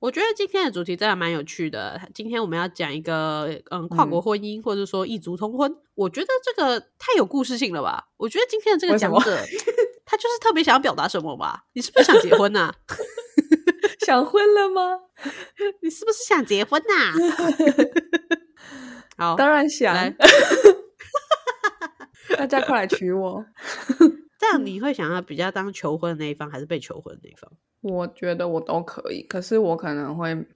[0.00, 2.00] 我觉得今天的主题真的蛮有趣的。
[2.14, 5.74] 今天我们要讲一个嗯跨国婚姻，或者说异族通婚。
[5.94, 8.08] 我觉得这个太有故事性了吧？
[8.16, 9.36] 我觉得今天的这个讲者，
[10.06, 11.64] 他就是特别想要表达什么吧？
[11.74, 12.72] 你是不是想结婚呐？
[14.06, 15.00] 想婚了吗？
[15.82, 17.12] 你是不是想结婚呐？
[19.18, 20.14] 好，当然想。
[22.36, 23.44] 大家快来娶我！
[24.38, 27.50] 这样你会想要比较当求婚的那一方，还是被求婚的那一方？
[27.80, 30.46] 我觉得我都可以，可是我可能会。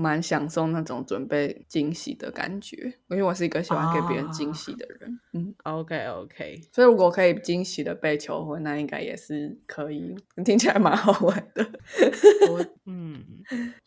[0.00, 2.76] 蛮享受那种准备惊喜的感觉，
[3.08, 5.18] 因为我是一个喜欢给别人惊喜的人。
[5.32, 10.14] 嗯，OK OK，所以如果可以惊喜的被求婚，那应该也是可以，
[10.44, 11.68] 听起来蛮好玩的。
[12.48, 13.24] 我嗯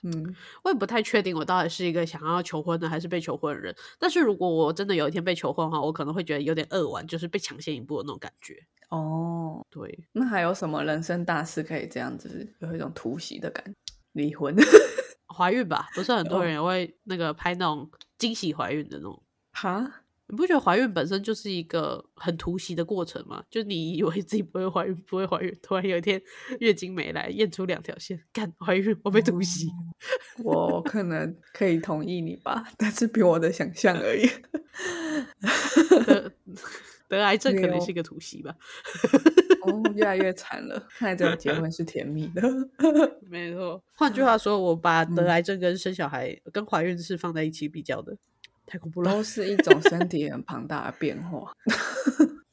[0.03, 0.35] 嗯，
[0.65, 3.73] 我也不太确定我到底是一个想要求婚的还是被求婚的人。
[3.97, 8.57] 但是如果我真的有一天被求婚的话，我可能会觉得有点扼腕，就是被抢先一步的那种感觉。
[8.89, 13.93] 哦，对，那还有什么人生大事可以这样子有一种突袭的感觉？
[14.11, 14.53] 离婚。
[15.35, 19.21] 怀孕吧，不是很多人会那个拍那种惊喜怀孕的那种。
[19.53, 23.43] 哈，你不觉得怀孕本身就是一个很突袭的过程吗？
[23.49, 26.21] 就你以为自己不会怀孕，不会怀孕，突然有一天
[26.59, 29.69] 月经没来，验出两条线，干怀孕，我被突袭。
[30.43, 34.29] 我可能可以同意你吧，但是比我的想象而已。
[37.17, 38.55] 得癌症可能是一个突袭吧。
[39.63, 40.87] 哦，越来越惨了。
[40.97, 42.41] 看来这个结婚是甜蜜的，
[43.29, 43.83] 没错。
[43.93, 48.17] 换句话说，我把得癌症跟生小孩、跟怀孕是放在一起比较的，
[48.65, 49.11] 太恐怖了。
[49.11, 51.53] 都是一种身体很庞大的变化，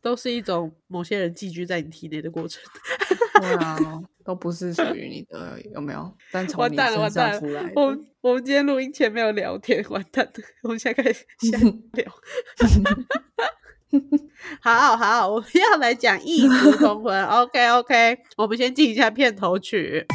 [0.02, 2.62] 都是一种某些人寄居在你体内的过程。
[3.40, 3.78] 对啊，
[4.24, 6.14] 都不是属于你的，有没有？
[6.30, 7.72] 但从你身上出来。
[7.74, 10.32] 我我们今天录音前没有聊天，完蛋了。
[10.64, 11.58] 我们现在开始先
[11.94, 12.12] 聊。
[14.60, 17.24] 好好，我们要来讲异族通婚。
[17.26, 20.06] OK OK，我们先进一下片头曲。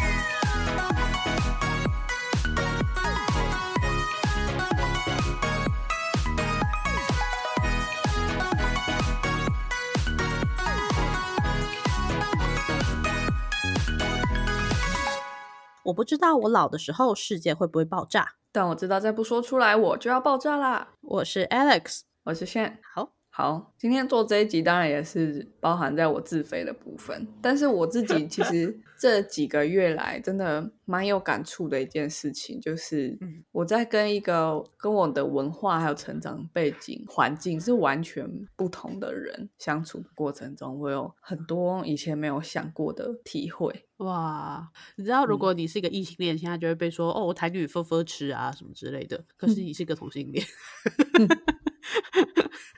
[15.85, 20.87] 我不知道我老的时候世界会不会爆炸，但我知道再不说出来我就要爆炸啦。
[21.01, 23.11] 我是 Alex，我是 Shan，好。
[23.35, 33.17] 好，今天做这一集当然也是包含在我自肥的部分，但是我自己其实 这几个月来真的蛮有感触的一件事情，就是
[33.51, 43.87] 我在跟一个跟我的文化还有成长背景环境是完全不同的人相处的过程中，我有很多以前没有想过的体会。
[43.97, 50.45] 哇，你知道如果你是一个异性恋，现在就会被说哦台女分分吃啊什么之类的，可是你是个同性恋。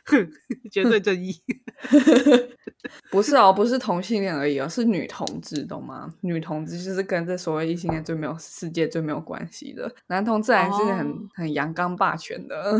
[0.71, 1.35] 绝对正义，
[3.09, 6.13] 不是哦，不是同性恋而已哦，是女同志，懂吗？
[6.21, 12.79] 女同志就是跟这所谓异性恋最没有世界最没有关系的，男同志还是很很阳刚霸权的。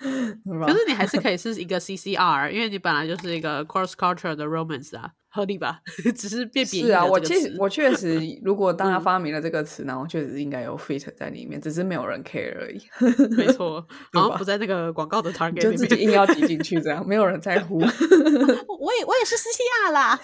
[0.00, 5.10] 可是你还是可以是一个 CCR，因为你本来就是一个 cross culture 的 romance 啊。
[5.30, 5.80] 合理吧？
[6.16, 6.86] 只是变贬义。
[6.86, 12.80] 是啊，我确我确实， 如果当他发明了这个词，然后确实应该有 fit 在里面，只是没有人 care 而已。
[13.36, 17.78] 没错，然后不在那个广告的 target 就自己硬要挤进去，这样没有人在乎。
[17.78, 19.50] 我也我也是 C
[19.86, 20.18] R 啦。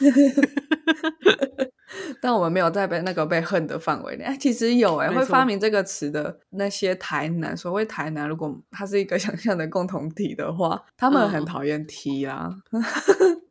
[2.21, 4.25] 但我们没有在被那个被恨的范围内。
[4.25, 12.51] 哎，其实有哎，会发明这个词的那些台南，所谓台南，如果它是一个想象的共同体的话，他们很讨厌 T 啊。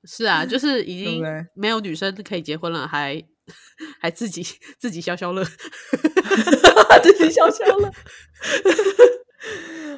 [0.06, 1.24] 是啊，就是已 经
[1.56, 3.24] 没有女生可以结婚了，还
[4.00, 4.44] 还自己
[4.80, 5.44] 自己消消乐，
[7.02, 7.92] 自己消消乐。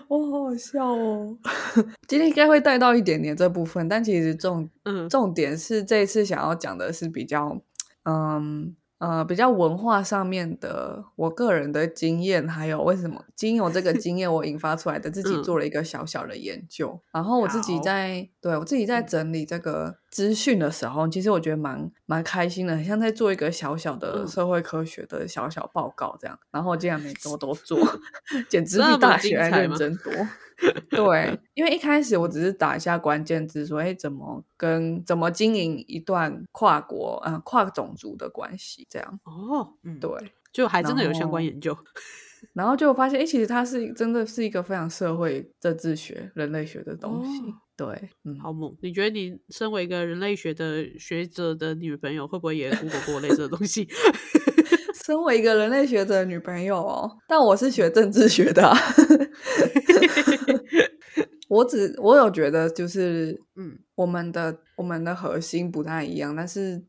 [0.07, 1.37] 我好好笑哦！
[2.07, 7.59] 今天应该会带到一点点这部分，但其实重嗯重点是这一次想要讲的是比较
[8.03, 8.75] 嗯。
[8.99, 27.77] 呃，比较文化上面的，我个人的经验，还有为什么经由这个经验，我引发出来的自己做了一个小小的研究，然后我自己在对我自己在整理这个资讯的时候，其实我觉得蛮蛮开心的，很像在做一个小小的社会科学的小小报告这样，然后我竟然每周都做，
[28.47, 30.13] 简直比大学还认真多。
[30.89, 39.19] 对， 因为一开始我只是打一下关键字，说哎，怎么跟怎么经营一段跨国啊跨种族的关系这样。
[39.25, 40.09] 哦，嗯，对，
[40.53, 41.77] 就还真的有相关研究，
[42.53, 47.41] 然后就发现，哎，其实它是真的是一个非常社会政治学、人类学的东西。
[47.77, 47.87] 对，
[48.23, 48.73] 嗯，好猛！
[48.81, 53.87] 你觉得你身为一个人类学的学者的女朋友，会不会也 读过类似的东西？
[55.05, 58.73] 身为一个人类学者的女朋友哦，但我是学政治学的。
[61.47, 66.83] 我只我有觉得就是，嗯，我们的我们的核心不太一样，但是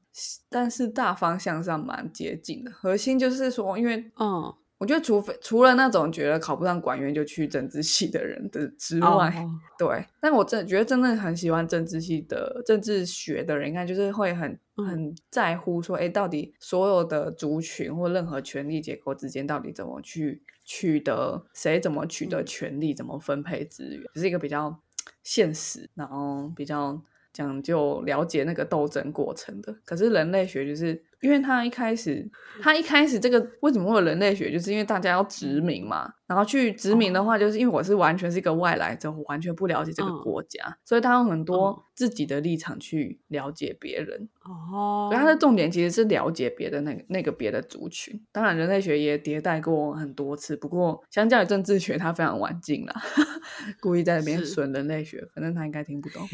[0.49, 2.71] 但是大方向上蛮接近的。
[2.71, 4.55] 核心就是说，因为嗯。
[4.79, 9.33] 我觉得除非除了那种觉得考不上管院就去政治系的人的之外，
[9.79, 24.81] 对，但我真的觉得真的很喜欢政治系的政治学的人，应该就是会很很在乎说，哎，到底所有的族群或任何权力结构之间到底怎么去取得，谁怎么取得权力，怎么分配资源，是一个比较
[25.23, 27.03] 现实，然后比较。
[27.33, 32.25] 讲究了解那个斗争过程的，可是人类学就是因为他一开始，
[32.63, 36.13] 他一开始这个为什么会有人类学，就是因为大家要殖民嘛。
[36.27, 44.29] 然后去殖民的话，就是因为我是完全是一个外来者，我完全不了解这个国家，所以他用很多自己的立场去了解别人。
[44.45, 48.21] 哦，所以他的重点其实是了解别的那个那个别的族群。
[48.33, 52.95] 当然，人类学也迭代过很多次，不过相较于政治学，他非常晚进了。
[53.81, 56.27] 故意在那边损人类学，反正他应该听不懂。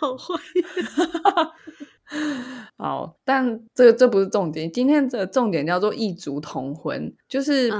[0.00, 0.34] 好坏。
[2.76, 4.70] 好，但这这不是重点。
[4.70, 7.70] 今天的重点叫做异族同婚，就是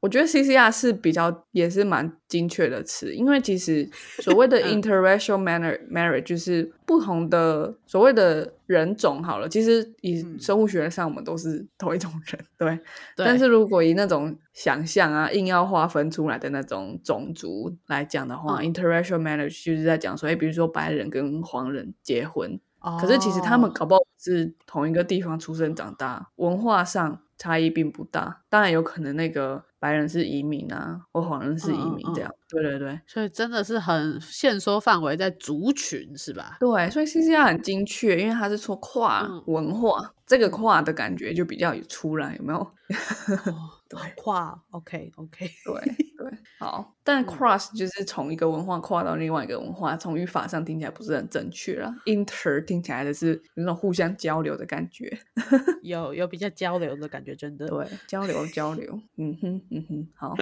[0.00, 3.88] 我觉得 CCR 是比较也是蛮精确的词，因为其实
[4.18, 9.22] 所谓的 interracial marriage 就是不同的所谓的人种。
[9.22, 12.78] 好了，其实以生物学上我们都是同一种人，对。
[13.16, 22.60] 但是如果以那种想象啊，硬要划分出来的那种种族来讲的话，interracial marriage 就是在讲说，哎，比如说白人跟黄人结婚。
[23.00, 28.42] 可是其实他们搞不好是同一个地方出生长大，文化上差异并不大。
[28.48, 32.30] 当然有可能那个白人是移民啊，或黄人是移民这样。
[32.48, 36.56] 对对对，所以真的是很限缩范围在族群是吧？
[36.60, 42.70] 对，所以 C C R 很精确，因为他是说跨文化，这个跨的感觉就比较有出来，有没有？
[44.16, 45.74] 跨，OK OK，对
[46.18, 51.94] 对，好， 但 cross 就是从一个文化跨到另外一个文化，从语法上听起来不是很正确了。
[52.06, 55.18] inter 听起来的是那种互相交流的感觉，
[55.82, 60.34] 有有比较交流的感觉，真的对，交流交流， 嗯哼嗯哼，好。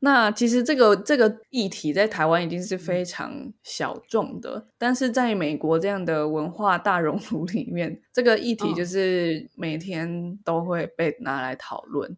[0.00, 12.14] 那其实这个这个议题在台湾已经是非常小众的，但是在美国这样的文化大熔炉里面，这个议题就是每天都会被拿来讨论。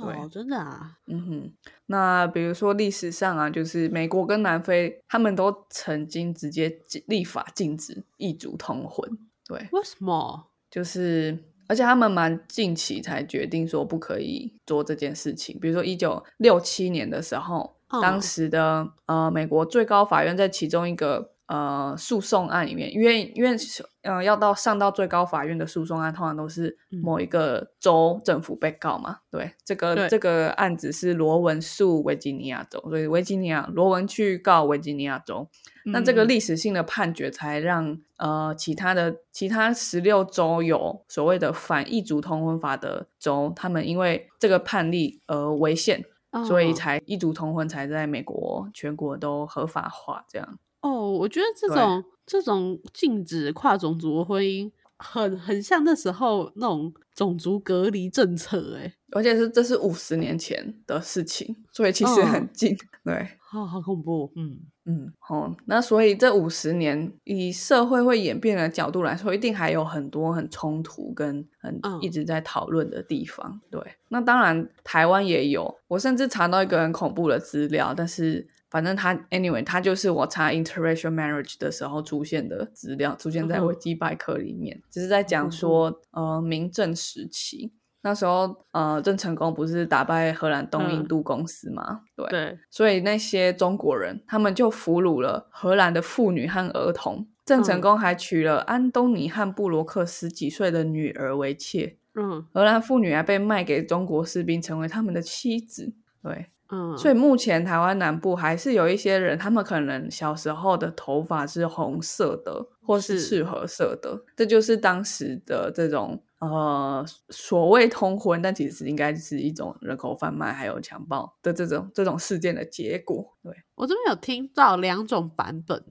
[0.00, 1.52] 哦，真的啊，嗯哼。
[1.86, 9.18] 那比如说历史上啊，就是美国跟南非，他们都曾经直接立法禁止异族通婚。
[9.46, 10.48] 对，为什么？
[10.70, 11.38] 就是。
[11.66, 15.58] 而且他们蛮近期才决定说不可以做这件事情。
[15.58, 23.56] 比如说一九六七年的时候，当时的呃美国最高法院在其中一个呃诉讼案里面，因为因为
[24.02, 29.18] 嗯要到上到最高法院的诉讼案，通常都是某一个州政府被告嘛。
[29.30, 35.48] 对，这个这个案子是罗文诉维吉尼亚州，所以维吉尼亚罗文去告维吉尼亚州。
[35.86, 46.02] 那这个历史性的判决才让呃其他的其他十六州有所谓的反异族通婚法的州，他们因为这个判例而违宪，
[46.46, 50.24] 所以才异族通婚才在美国全国都合法化。
[50.26, 62.46] 这样哦，我觉得这种这种禁止跨种族婚姻，很很像那时候那种种族隔离政策，哎，而且是这是五十年前的事情，所以其实很。
[62.52, 64.60] 近，对，好好恐怖，嗯。
[64.86, 73.58] 嗯，好，那所以这五十年以社会会演变的角度来说，一定还有很多很冲突跟很一直在讨论的地方。
[73.70, 73.80] 对，
[74.10, 87.72] 那当然台湾也有，我甚至查到一个很恐怖的资料，但是反正他 anyway，他就是我查 interracial marriage 的时候出现的资料，出现在维基百科里面，只是在讲说呃明正时期。
[88.02, 92.00] 那时候，呃，郑成功不是打败荷兰东印度公司吗？
[92.16, 97.28] 对，所以那些中国人他们就俘虏了荷兰的妇女和儿童。
[97.44, 101.96] 郑成功还娶了安东尼和布罗克十几岁的女儿为妾。
[102.14, 105.94] 嗯，荷兰妇女还被卖给中国士兵，成为他们的妻子。
[106.22, 116.20] 对，嗯，所以目前台湾南部还是有一些人，他们可能小时候的头发是红色的，或是赤褐色的，这就是当时的这种。
[116.40, 123.34] 呃，所谓通婚，但其实应该是一种人口贩卖还有强暴的这种这种事件的结果。
[123.42, 125.82] 对我这边有听到两种版本，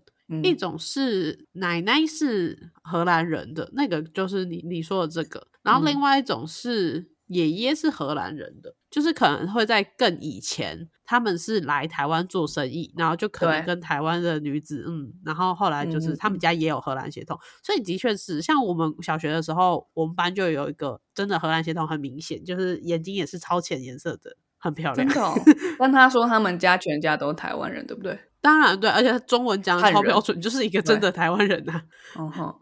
[0.43, 7.09] 一种是奶奶是荷兰人的那个，就是你你说的这个，然后另外一种是。
[7.27, 25.05] 爷爷是荷兰人的，就是可能会在更以前，他们是来台湾做生意，然后就可能跟台湾的女子，嗯，然后后来就是他们家也有荷兰血统，所以的确是像我们小学的时候，我们班就有一个真的荷兰血统很明显，就是眼睛也是超浅颜色的很漂亮。
[25.07, 25.33] 真的，
[25.77, 28.17] 但他说他们家全家都是台湾人，对不对？
[28.39, 31.81] 当然对，而且中文讲的超标准，就是一个真的台湾人呐。
[32.17, 32.53] 嗯哼，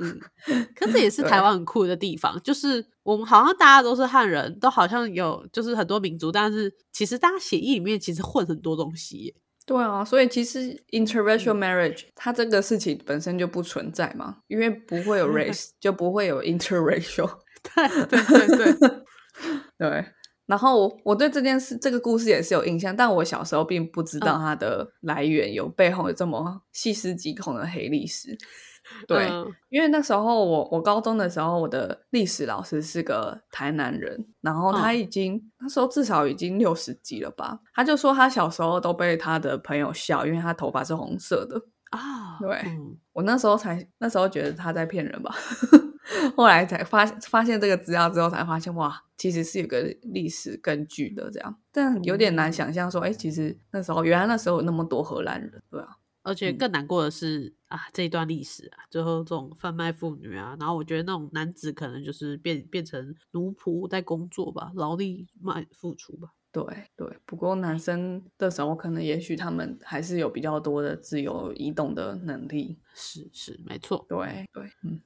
[0.00, 0.20] 嗯。
[0.74, 9.34] 可是也是台湾很酷的地方，就是我们好像大家都是汉人，都好像有就是很多民族，但是其实大家协议里面其实混很多东西。
[9.64, 10.58] 对啊，所以其实
[10.90, 17.30] interracial marriage 它这个事情本身就不存在嘛，因为不会有 race，就不会有 interracial。
[17.62, 18.88] 对对对对
[19.78, 20.04] 对。
[20.52, 28.36] 然后我对这件事、这个故事也是有印象，但我小时候并不知道它的来源有背后有这么细思极恐的黑历史。
[29.08, 29.30] 对，
[29.70, 41.58] 因为那时候我我高中的时候，我的历史老师是个台南人，然后他已经那时候至少已经六十几了吧，他就说他小时候都被他的朋友笑，因为他头发是红色的
[41.92, 42.36] 啊。
[42.38, 42.62] 对，
[43.14, 45.34] 我那时候才那时候觉得他在骗人吧。
[46.36, 66.64] 后来才发发现这个资料之后，才发现哇，其实是有个历史根据的这样，但有点难想象说，哎，其实那时候原来那时候有那么多荷兰人，对啊，而且更难过的是啊，这一段历史啊，最后这种贩卖妇女啊，然后我觉得那种男子可能就是变变成奴仆在工作吧，劳力卖付出吧，对
[66.96, 75.00] 对，不过男生的时候可能也许他们还是有比较多的自由移动的能力，是是没错，对对，嗯。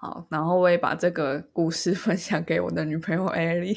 [0.00, 3.76] 好，然后我也把这个故事 分享给我的女朋友艾莉。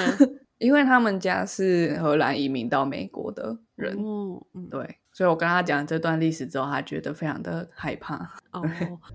[0.58, 8.16] 因为他们家是荷兰移民到美国的人，嗯，对，所以我跟他讲这段历史之后，他觉得非常的害怕。
[8.52, 8.62] 哦，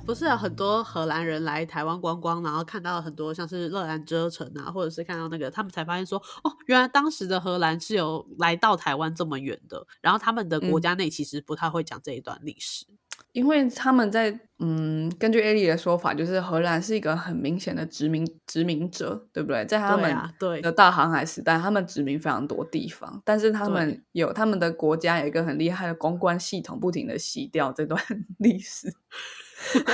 [0.06, 12.86] 不是啊，很多荷兰人来台湾观光，然后看到很多像是乐兰遮城啊，或者是看到那个，他们才发现说，哦，原来当时的荷兰是有来到台湾这么远的，然后他们的国家内其实不太会讲这一段历史。
[13.32, 19.64] 因为他们在嗯，根据艾莉的说法，就是荷兰是一个很明显的殖民殖民者，对不对？
[19.66, 20.14] 在他们
[20.62, 28.02] 的大航海时代，他们殖民非常多地方，但是他们有他们的国家有一个很厉害的公关系统，不停的洗掉这段
[28.40, 28.94] 历史。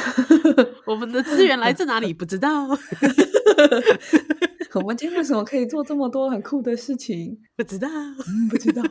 [0.86, 2.14] 我们的资源来自哪里？
[2.16, 2.68] 不知道。
[4.74, 7.38] 我们今天为什么可以做这么多很酷的事情？
[7.56, 7.88] 不知道，
[8.50, 8.82] 不知道。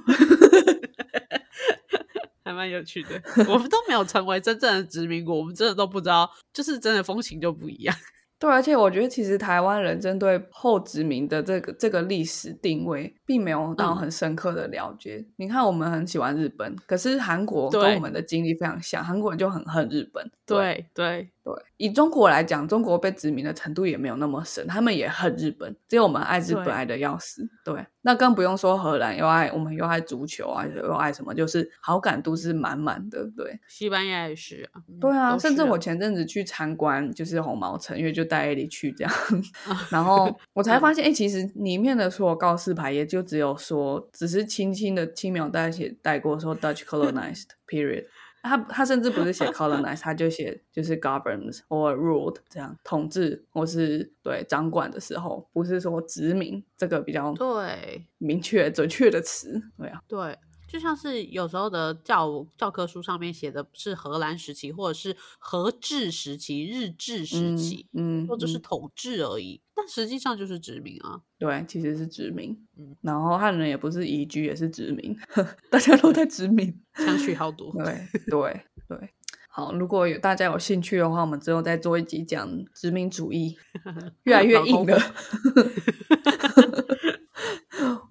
[2.45, 7.97] 还蛮有趣的，我们都没有成为真正的殖民国，我们真的都不知道，就是真的风情就不一样。
[8.39, 15.25] 对，而且我觉得其实台湾人针对后殖民的这个这个历史定位，并没有到很深刻的了解。
[15.37, 20.31] 你看，我们很喜欢日本，可是韩国跟我们的经历非常像，韩国人就很恨日本。
[20.45, 21.31] 对对。
[21.45, 27.47] 对，以中国来讲，中国被殖民的程度也没有那么深，他们也恨日本，只有我们爱日本爱的要死。
[27.63, 33.31] 对，那更不用说荷兰又爱我们又爱足球啊，又爱什么，就是好感度是满满的。
[33.37, 34.81] 对，西班牙也是啊。
[34.99, 39.13] 对啊，甚至我前阵子去参观，就是红毛城，因为就带艾莉去这样，
[39.93, 48.07] 然后我才发现，哎，其实里面的所有告示牌也就只有说，只是轻轻的轻描淡写带过说 Dutch colonized period。
[48.45, 60.39] 他他甚至不是写 colonize，他就写就是 government or ruled 这样统治或是对掌管的时候，不是说殖民这个比较对明确准确的词，对啊，对。
[60.75, 71.21] 就像是有时候的教教科书上面写的是荷兰时期，或者是荷治时期、日治时期，嗯，或者是统治而已，但实际上就是殖民啊。
[71.39, 72.51] 对，其实是殖民。
[72.77, 75.17] 嗯，然后汉人也不是移居，也是殖民，
[75.71, 77.73] 大家都在殖民，相许好多。
[77.73, 79.11] 对对对，
[79.49, 83.57] 好，如果有大家有兴趣的话，我们之后再做一集讲殖民主义，
[84.25, 84.99] 越来越硬了。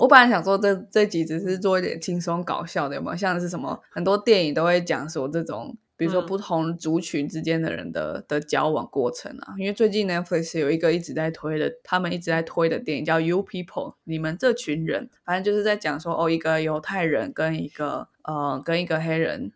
[0.04, 3.16] 我本来想说这这集只是做一点轻松搞笑的，有没有？
[3.16, 9.56] 像是什么很多电影都会讲说这种，比如说不同族群之间的人的的交往过程啊。
[9.58, 19.54] 因为最近 Netflix 有一个一直在推的，他们一直在推的电影叫《You People》，你们这群人，反正就是在讲说哦，一个犹太人跟一个呃跟一个黑人。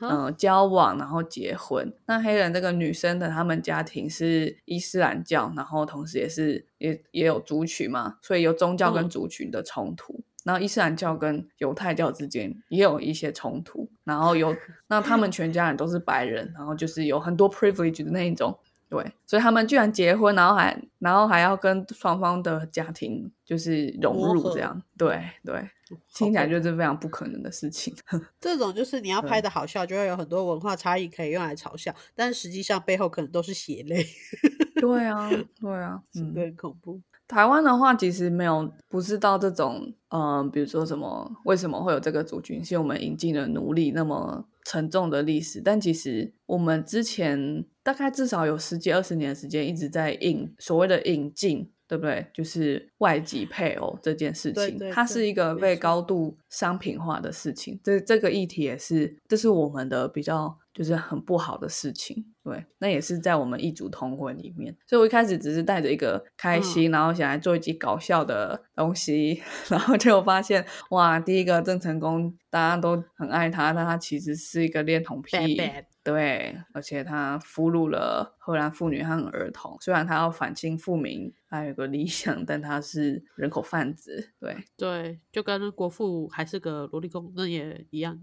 [0.00, 1.92] 嗯，交往然后结婚。
[2.06, 10.22] 那黑人这个女生的他们家庭是伊斯兰教，然后同时也是也也有族群嘛，所以有宗教跟族群的冲突。
[10.44, 13.90] 然后伊斯兰教跟犹太教之间也有一些冲突。
[14.04, 14.54] 然后有
[14.88, 18.58] 那他们全家人都是白人，然后就是有很多 privilege 的那一种。
[18.94, 24.80] 对，所以他们居然结婚，然后还然后还要跟双方的家庭就是融入这样。
[24.96, 25.68] 对对。
[26.12, 27.94] 听起来就是非常不可能的事情。
[28.40, 34.04] 这种就是你要拍的好笑，就会有很多文化差异可以用来嘲笑，但实际上背后可能都是血泪。
[34.80, 37.00] 对啊，对啊，嗯，很恐怖。
[37.28, 45.60] 台湾的话，其实没有不知道这种，嗯，比如说什么，为什么会有这个族群是我们引进了奴隶那么沉重的历史。
[45.60, 52.26] 但其实我们之前大概至少有十几二十年的时间一直在引所谓的引进对不对？
[52.34, 57.78] 就是外籍配偶这件事情，它是一个被高度商品化的事情。
[57.84, 60.58] 这这个议题也是，这是我们的比较。
[60.74, 75.56] 就是很不好的事情，对，那也是在我们异族通婚里面，所以我一开始只是带着一个开心，然后想来做一集搞笑的东西， 然后结果发现，哇，第一个郑成功大家都很爱他，但他其实是一个恋童癖。
[76.04, 79.74] 对，而且他俘虏了荷兰妇女和儿童。
[79.80, 84.32] 虽然他要反清复明，他有个理想，但他是人口贩子。
[84.38, 88.20] 对对，就跟国父还是个萝莉工，那也一样。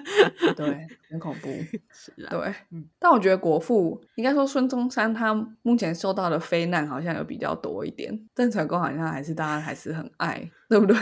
[0.56, 1.48] 对，很恐怖。
[1.92, 2.88] 是啊，对，嗯。
[2.98, 8.26] 但我觉得国父应该说孙中山，他目前受到的非难好像有比较多一点。
[8.34, 10.50] 郑成功好像还是大家还是很爱。
[10.68, 10.94] 对不对？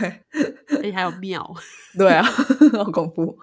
[0.77, 1.45] 而且还有庙，
[1.99, 2.23] 对啊，
[2.71, 3.37] 好恐怖，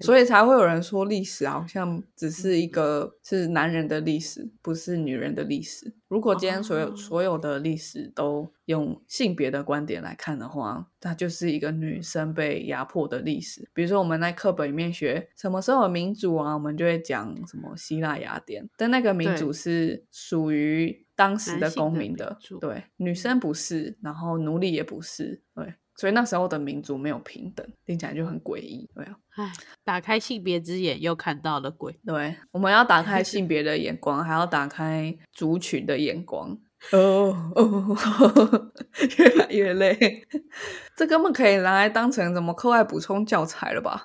[0.00, 5.92] 所以才会有人说历史好像只是一个是男人的历史，不是女人的历史。
[6.08, 13.68] 如果今天所有所有的历史都用性别的观点来看的话，它就是一个女生被压迫的历史。
[13.74, 21.04] 比如说我们在课本里面学什么时候有民主啊，我们就会讲什么希腊雅典，但那个民主是属于。
[21.14, 29.16] 当时的公民的对女生不是，然后奴隶也不是，对，所以那时候的民族没有平等，听起来就很诡异，对啊。
[29.36, 29.52] 唉，
[29.84, 36.58] 打开性别之眼又看到了鬼，对，我们要打开 性别的眼光，还要打开族群的眼光。
[36.90, 37.96] 哦哦，
[39.18, 40.26] 越来越累，
[40.96, 44.04] 这根本可以拿来当成什么课外补充教材了吧？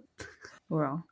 [0.68, 1.02] 对啊，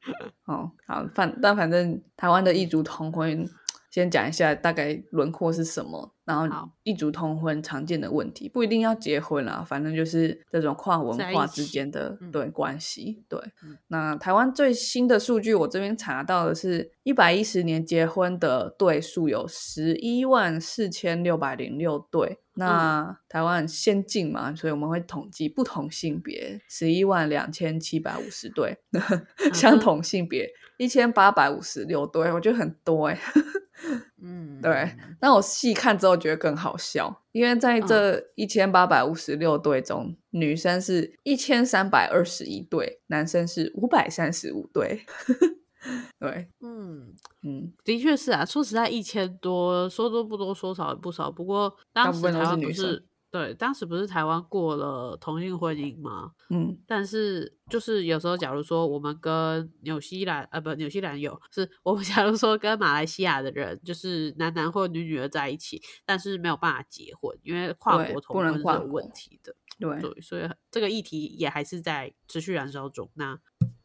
[0.46, 3.46] 哦好，反但反正台湾的异族同婚。
[3.94, 13.22] 先讲一下大概轮廓是什么，然后异族通婚常见的问题，不一定要结婚啦，反正就是这种跨文化之间的对关系。
[13.28, 13.38] 对，
[13.86, 22.40] 那台湾最新的数据，我这边查到的是一百一十年结婚的对数有十一万四千六百零六对。
[22.56, 28.76] 那台湾先进嘛，所以我们会统计不同性别十一万两千七百五十对，
[29.54, 30.48] 相同性别
[30.78, 33.16] 一千八百五十六对，我觉得很多哎。
[34.22, 34.94] 嗯，对。
[35.20, 45.04] 那我细看之后觉得更好笑，因为在这一千八百五十六对中，女生是一千三百二十一对，男生是五百三十五对。
[46.18, 48.44] 对，嗯嗯，的确是啊。
[48.44, 51.30] 说实在，一千多，说多不多，说少也不少。
[51.30, 53.04] 不过当时台湾不是。
[53.34, 56.30] 对，当时不是台湾过了同性婚姻吗？
[56.50, 69.52] 嗯，但是就是有时候，假如说我们跟纽西兰，呃，不，纽西兰有，是我们 假如说跟马来西亚的人，就是男男或女女的在一起，但是没有办法结婚，因为跨国同婚是有问题的。
[69.80, 73.10] 对，所以这个议题也还是在持续燃烧中。
[73.14, 73.36] 那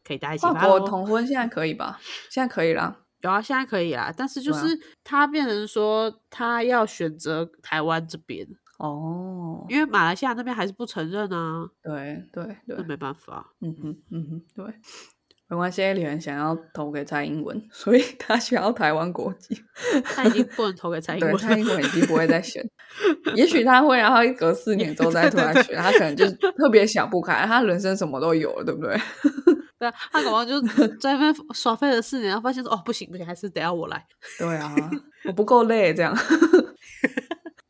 [0.04, 1.98] 可以大家一起跨国同婚现在可以吧？
[2.30, 4.14] 现在可以了，有啊，现在可以啦。
[4.16, 8.46] 但是就是他变成说，他要选择台湾这边。
[8.80, 11.68] 哦，因为马来西亚那边还是不承认啊。
[11.82, 13.46] 对对对，那没办法。
[13.60, 14.74] 嗯哼嗯哼，对，
[15.48, 15.82] 没关系。
[15.92, 19.54] 李元想要投给蔡英文，所以 他需要台湾国籍。
[20.02, 22.64] 他已经不能投给蔡 英文，蔡英文已经不会再选。
[23.34, 25.76] 也许他会，然后隔四年之后再突然选。
[25.76, 28.96] 他可能就特别想不开，他人生什么都有了，对不对？
[29.78, 30.60] 对啊，他可能就
[30.98, 34.06] 在那边耍废了四年，然后发现说：“哦，不行不行，还是得要我来。”
[34.38, 34.74] 对啊，
[35.26, 36.14] 我不够累，这样。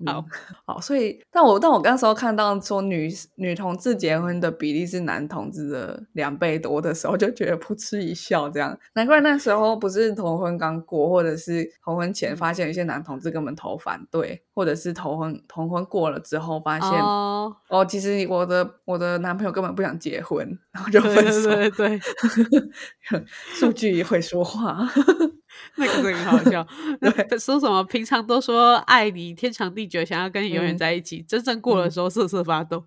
[0.06, 0.24] 好
[0.64, 8.78] 好，所以，但我但我那时候看到说女女同志结婚的比例是男同志的两倍多的时候，就觉得噗嗤一笑，这样。
[8.94, 21.48] 难怪那时候不是同婚刚过，或者是同婚前发现有些男同志根本投反对，或者是同婚同婚过了之后发现哦，哦其实我的我的男朋友根本不想结婚，然后就分手。
[21.48, 21.98] 对对
[23.08, 24.86] 对，数据也会说话。
[25.76, 26.66] 那个很好笑，
[27.38, 32.84] 说什么平常都说爱你天长地久，想要跟你永远在一起，真正过的时候瑟瑟发抖，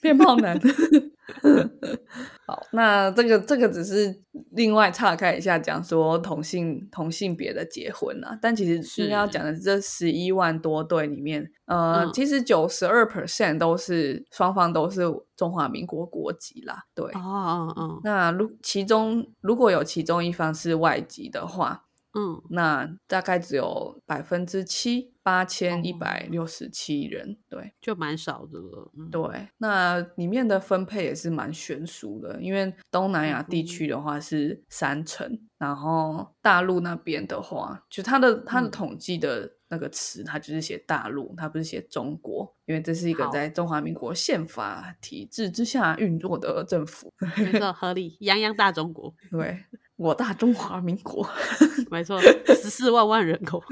[0.00, 0.58] 变胖男。
[2.46, 4.22] 好，那这个这个只是
[4.52, 15.02] 另外岔开一下讲说同性同性别的结婚啊，但其实是要讲的这十一万多对里面，呃，其实九十二 percent 都是双方都是
[15.36, 21.82] 中华民国国籍啦，对，哦哦哦，那如其中如果有其中一方是外籍的话。
[22.18, 28.90] 嗯，那大概只有百分之七，八千一百六十七人，对，就蛮少的了。
[29.12, 49.14] 对，那里面的分配也是蛮悬殊的，因为东南亚地区的话是三成，然后大陆那边的话，就它的它的统计的那个词，它就是写大陆，它不是写中国，因为这是一个在中华民国宪法体制之下运作的政府，没错， 合理，泱泱大中国。
[49.30, 49.62] 对。
[49.96, 51.26] 我大中华民国，
[51.90, 53.62] 没错，十四万万人口。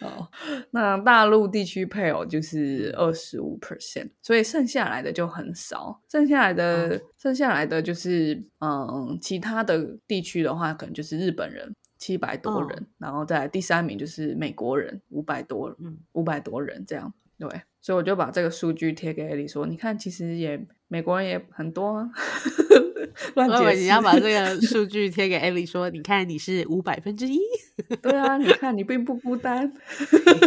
[0.00, 0.28] 哦，
[0.70, 6.00] 那大陆地区配偶就是二十五 percent，所以剩下来的就很少。
[6.08, 17.12] 剩下来的，剩下来的就是，嗯，其他的地区的话，可能就是日本人七百多人，然后再第三名就是美国人五百多，嗯，五百多人这样。
[17.38, 17.48] 对，
[17.80, 22.08] 所以我就把这个数据贴给艾莉说，你看，其实也美国人也很多啊。
[23.34, 27.38] 乱解释，你要把这个数据贴给艾莉说，你看你是五百分之一。
[28.02, 29.72] 对啊，你看你并不孤单。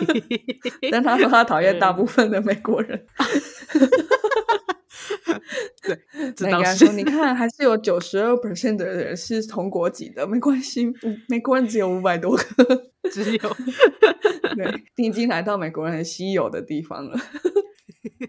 [0.91, 3.05] 但他说他讨厌大部分的美国人。
[5.83, 5.99] 对，
[6.39, 10.91] 那应该说，你看还是有九十二 percent 的人是同国籍的，没关系，
[11.27, 13.57] 美国人只有五百多个，只有。
[14.55, 17.17] 对，你已经来到美国人很稀有的地方了。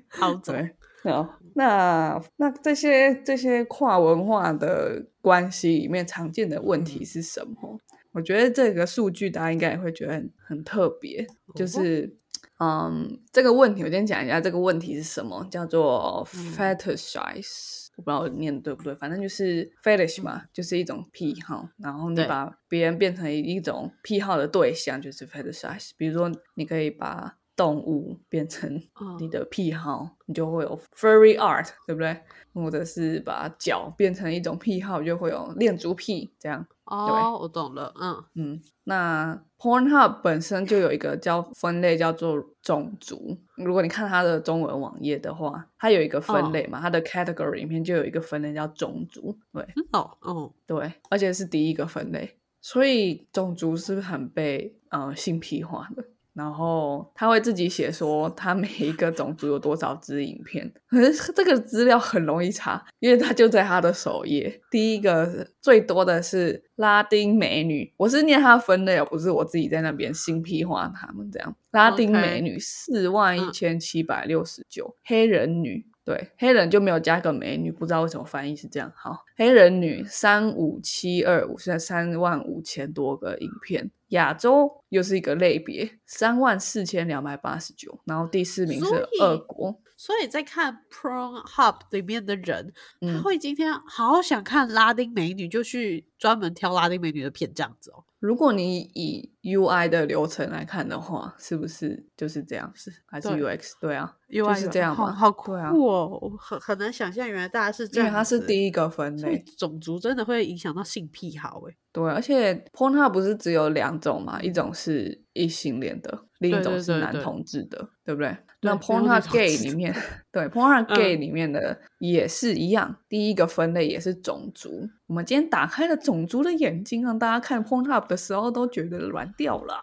[0.09, 0.75] 好，对。
[1.05, 7.04] 好，那那这些这些跨文化的关系里面常见的问题。
[7.04, 7.78] 是什么？
[8.12, 12.14] 我觉得这个数据大家应该也会觉得很很特别，就是
[12.58, 25.90] 嗯，这个问题我先讲一下这个问题是什么，叫做 fetishize，我不知道念对不对，反正就是 fetish 嘛，就是一种癖好，然后你把别人变成一种癖好的对象，就是 fetishize。
[25.96, 28.80] 比如说，你可以把动物变成
[29.18, 32.16] 你的癖好，你就会有 furry art，对不对？
[32.54, 36.66] 或者是把脚变成一种癖好，就会有恋足癖这样。
[36.84, 37.94] 哦，我懂了。
[37.98, 43.38] 嗯嗯，那 Pornhub 本身就有一个叫分类叫做种族。
[43.56, 49.38] 如果你看它的中文网页的话，它有一个分类嘛，它的 category 里面就有一个分类叫种族。
[49.52, 56.04] 对，哦，哦，对，而且是第一个分类，所以种族是不是很被呃性癖化的？
[56.35, 64.61] 然后他会自己写说他每一个种族有多少支影片，可是这个资料很容易查，因为他就在他的首页。
[64.71, 71.55] 第一个最多的是拉丁美女，我是念他分类，不是我自己在那边新批化他们这样。
[71.71, 75.87] 拉丁美女四万一千七百六十九，黑人女。
[76.05, 78.92] 对，黑人就没有加个美女，不知道为什么翻译是这样。
[78.97, 83.88] 好，黑人女三五七二五，现在三万五千多个影片。
[84.12, 89.79] 亚洲又是一个类别，三万四千两百八十九，然后第四名是俄国。
[90.02, 98.02] 所以在看 Pro Hub 里面的人，他会今天好想看拉丁美女，就去专门挑拉丁美女的片这样子哦。
[98.18, 102.72] 如果你以 UI 的流程来看的话，是不是就是这样？
[102.74, 103.74] 是还是 UX？
[103.80, 105.12] 对啊，UI 是这样吗？
[105.12, 105.72] 好酷啊！
[105.72, 108.08] 我很很难想象，原来大家是这样。
[108.08, 111.76] 因为它是第一个分类，种族真的会影响到性癖好诶。
[111.92, 114.42] 对，而且 Pornhub 不是只有两种嘛？
[114.42, 118.36] 一种是异性恋的，另一种是男同志的，对不对？
[118.64, 119.92] 那 Pornhub Gay 里面，
[120.31, 124.88] 对 Pornhub Gay 里面的也是一样，第一个分类也是种族。
[125.09, 129.83] 我们今天打开了种族的眼睛，让大家看 Pornhub 的时候都觉得软掉了。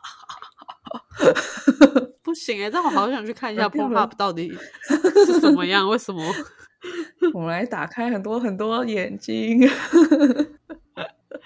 [2.24, 4.54] 不行哎，但我好想去看一下 Pornhub 到底
[5.28, 5.88] 是什么样？
[5.90, 6.24] 为什么？
[7.34, 9.70] 我们来打开很多很多眼睛。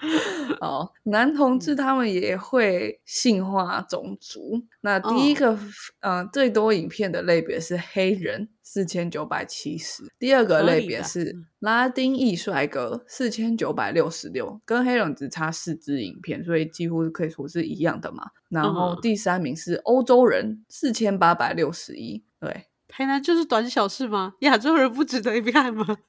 [0.60, 4.62] 哦，男同志他们也会性化种族。
[4.80, 5.58] 那第一个，
[6.00, 18.24] 呃，最多影片的类别是黑人，四千九百七十；第二个类别是拉丁裔帅哥，四千九百六十六，跟黑人只差四支影片，所以几乎可以说是一样的嘛。
[18.48, 22.22] 然后第三名是欧洲人，四千八百六十一。
[22.38, 24.34] 对，台南就是短小事吗？
[24.40, 25.84] 亚洲人不值得一看吗？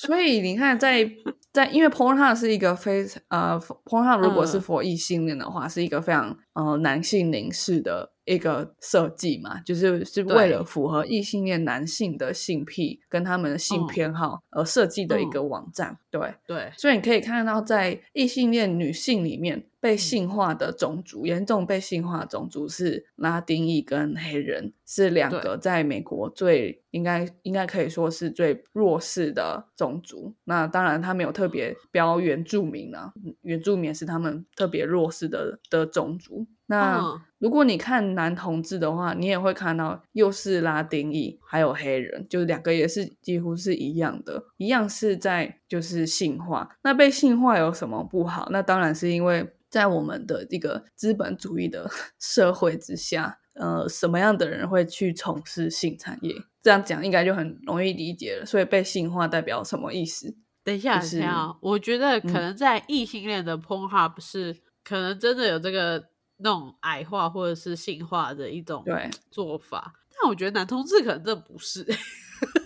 [0.02, 1.06] 所以你看，在
[1.52, 15.98] 在因为 Pornhub 是一个非常呃，Pornhub 如果是 for 异性恋的话，是一个非常呃男性凝视的一个设计嘛，就是是为了符合异性恋男性的性癖跟他们的性偏好而设计的一个网站。
[16.12, 19.66] 对对，所以你可以看到，在异性恋女性里面。
[19.82, 30.36] 被性化的种族，严重被性化的种族是拉丁裔跟黑人，是两个在美国最应该应该可以说是最弱势的种族。
[30.44, 36.46] 那当然，他没有特别标原住民啊，原住民是他们特别弱势的的种族。
[36.70, 46.78] 那如果你看男同志的话，你也会看到又是拉丁裔，还有黑人，就是两个也是几乎是一样的，一样是在就是性化。
[46.84, 48.48] 那被性化有什么不好？
[48.52, 49.54] 那当然是因为。
[49.70, 51.88] 在我们的这个资本主义的
[52.20, 56.34] 社会之下，呃，什么样的人会去从事性产业？
[56.64, 58.46] 这样讲应该就很容易理解了。
[58.48, 60.36] 所以被性化代表什么意思？
[60.64, 66.04] 等一下，等一下，我觉得可能在异性恋的 Pornhub 是可能真的有这个
[66.40, 71.86] 那种矮化或者是性化的一种对做法，但我觉得男同志可能这不是。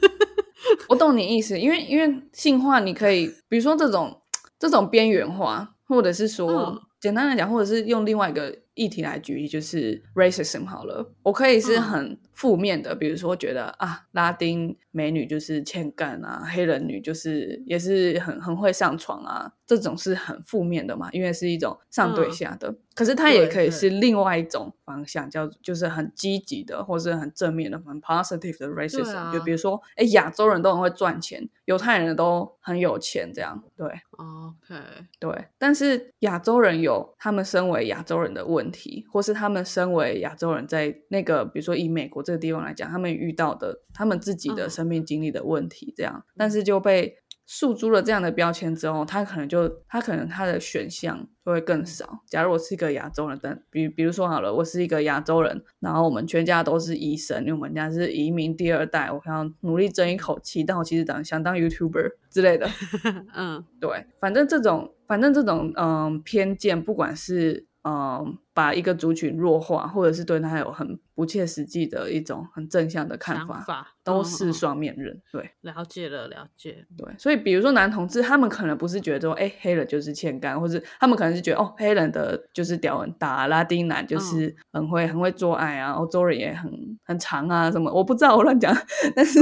[0.90, 4.22] 我懂你意思，因为因为性化你可以，比如说这种
[4.58, 8.64] 这种边缘化，或者是说简单来讲，或者是用另外一个。
[8.76, 22.74] 议题来举例，就是 racism 好了，我可以是很负面的，比如说觉得啊，拉丁美女就是欠干啊，黑人女就是也是很很会上床啊，这种是很负面的嘛，因为是一种上对下的。
[22.96, 29.34] 可是它也可以是另外一种方向，叫就是很积极的，或是很正面的，很 positive 的 racism。
[29.34, 33.88] 就比如说，哎，亚洲人都很会赚钱，犹太人都很有钱，这样对。
[34.12, 34.80] OK，
[35.20, 35.46] 对。
[35.58, 38.64] 但是亚洲人有他们身为亚洲人的问。
[38.64, 47.16] 问题，或是他们身为亚洲人，在那个比如说以美国这个地方来讲，他们遇到的他们自己的生命经历的问题，这样，但是就被
[47.46, 52.24] 诉诸了这样的标签之后，他可能就他可能他的选项就会更少。
[52.28, 62.68] 假如我是一个亚洲人，但比比如说好了，我是一个亚洲人，然后我们全家都是医生，因为我们家是移民第二代，我要努力争一口气，但我其实当想当 YouTuber 之类的。
[63.36, 67.68] 嗯，对，反正这种反正这种嗯偏见，不管是。
[67.86, 75.22] 嗯，把一个族群弱化，或者是对他有很不切实际的一种很正向的看法，都是双面人。
[75.32, 76.86] 对，了解了，了解。
[76.98, 86.72] 对，所以比如说男同志，他们可能不是觉得说，哎，黑人就是欠干，或者他们可能是觉得，哦，黑人的就是屌很大，拉丁男就是很会很会做爱啊，欧洲人也很
[87.04, 88.76] 很长啊，什么我不知道，我乱讲。
[89.16, 89.40] 但是，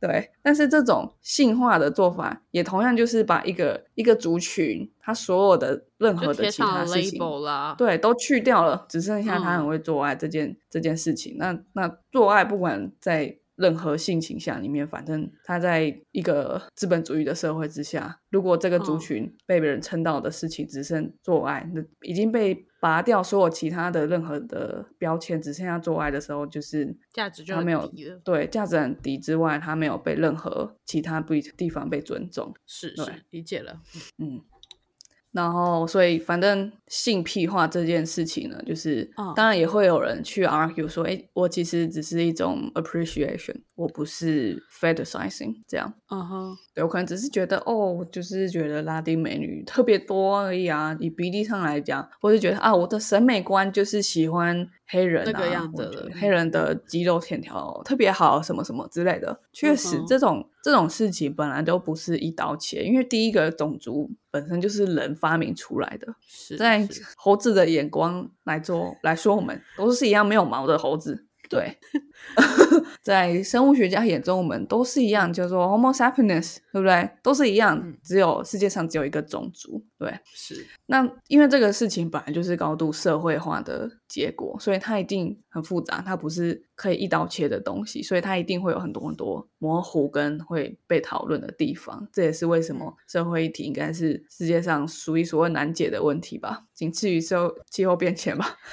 [0.00, 4.90] 对，但是这种性化的做法，也同样就是把一个一个族群。
[5.02, 7.18] 他所有的任何的其他事情，
[7.76, 11.36] 对，都去掉了，只剩下他很会做爱这件这件事情。
[11.38, 27.86] 那那做爱不管在任何性倾向里面，反正他在一个资本主义的社会之下，如果这个族群被别人称道的事情只剩做爱，那已经被拔掉所有其他的任何的标签，只剩下做爱的时候，就是价值就他没有
[28.24, 32.54] 对价值很低之外，他没有被任何其他不地方被尊重。
[32.66, 33.80] 是是理解了，
[34.16, 34.40] 嗯。
[35.32, 45.92] 然后，所以反正性癖化这件事情呢，就是当然也会有人去 argue 说，哎，我其实只是一种 appreciation，我不是 fetishizing 这样。
[46.10, 50.96] 嗯哼，对我可能只是觉得，哦，就是觉得拉丁美女特别多而已啊。
[50.98, 54.68] 以比例上来讲，或是觉得啊，我的审美观就是喜欢。
[54.92, 59.40] 黑人那个样子，黑人的肌肉线条特别好，什么什么之类的。
[59.52, 71.26] 确实，这种这种事情本来都不是一刀切，因为第一个种族本身就是人发明出来的，是在猴子的眼光来做来说，我们都是一样没有毛的猴子。
[71.50, 71.76] 对，
[73.02, 77.10] 在生物学家眼中，我们都是一样，叫做 Homo sapiens，对不对？
[77.24, 79.84] 都是一样，只有世界上只有一个种族。
[79.98, 80.64] 对，是。
[80.86, 92.06] 那因为这个事情本来就是高度社会化的结果，所以它一定很复杂，它不是可以一刀切的东西，所以它一定会有很多很多模糊跟会被讨论的地方。
[92.12, 98.56] 这也是为什么社会议题应该是世界上数一数二难解的问题吧，仅次于受气候变迁吧。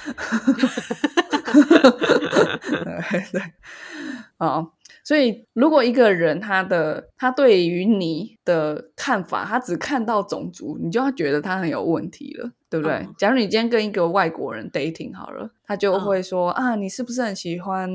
[3.31, 3.41] 对，
[4.37, 4.65] 啊，
[5.03, 13.07] 所以如果一个人他的他对于你的看法，他只看到种族，你就要觉得他很有问题了，对不对？
[13.17, 17.89] 假如你今天跟一个外国人 dating 好了，他就会说啊，你是不是很喜欢？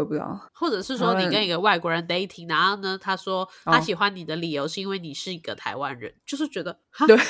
[0.00, 7.16] 我不知道，或者是说你跟一个外国人 dating，然后呢，他说他喜欢你的理由是因为你是一个台湾人，就是觉得对。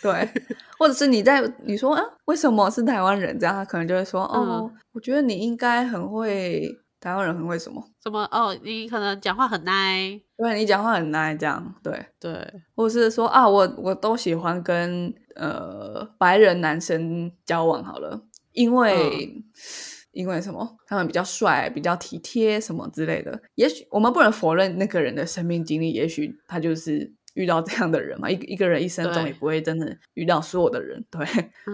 [0.00, 0.30] 对，
[0.78, 3.36] 或者是你在你说啊，为什么是台湾人？
[3.40, 7.84] 这样他可能就会说哦，我觉得你应该很会台湾人很会什么？
[8.00, 19.42] 什么哦，你可能讲话很 nice，对你讲话很 nice，这样对对，或者是说啊，我我都喜欢跟呃白人男生交往好了，因为
[20.16, 20.76] 因为什么？
[20.86, 23.40] 他们比较帅，比较体贴，什么之类的。
[23.54, 27.12] 也许我们不能否认那个人的生命经历，也许他就是。
[27.36, 31.24] 遇到这样的人嘛，一一个人一生中也不会真的遇到所有的人，对，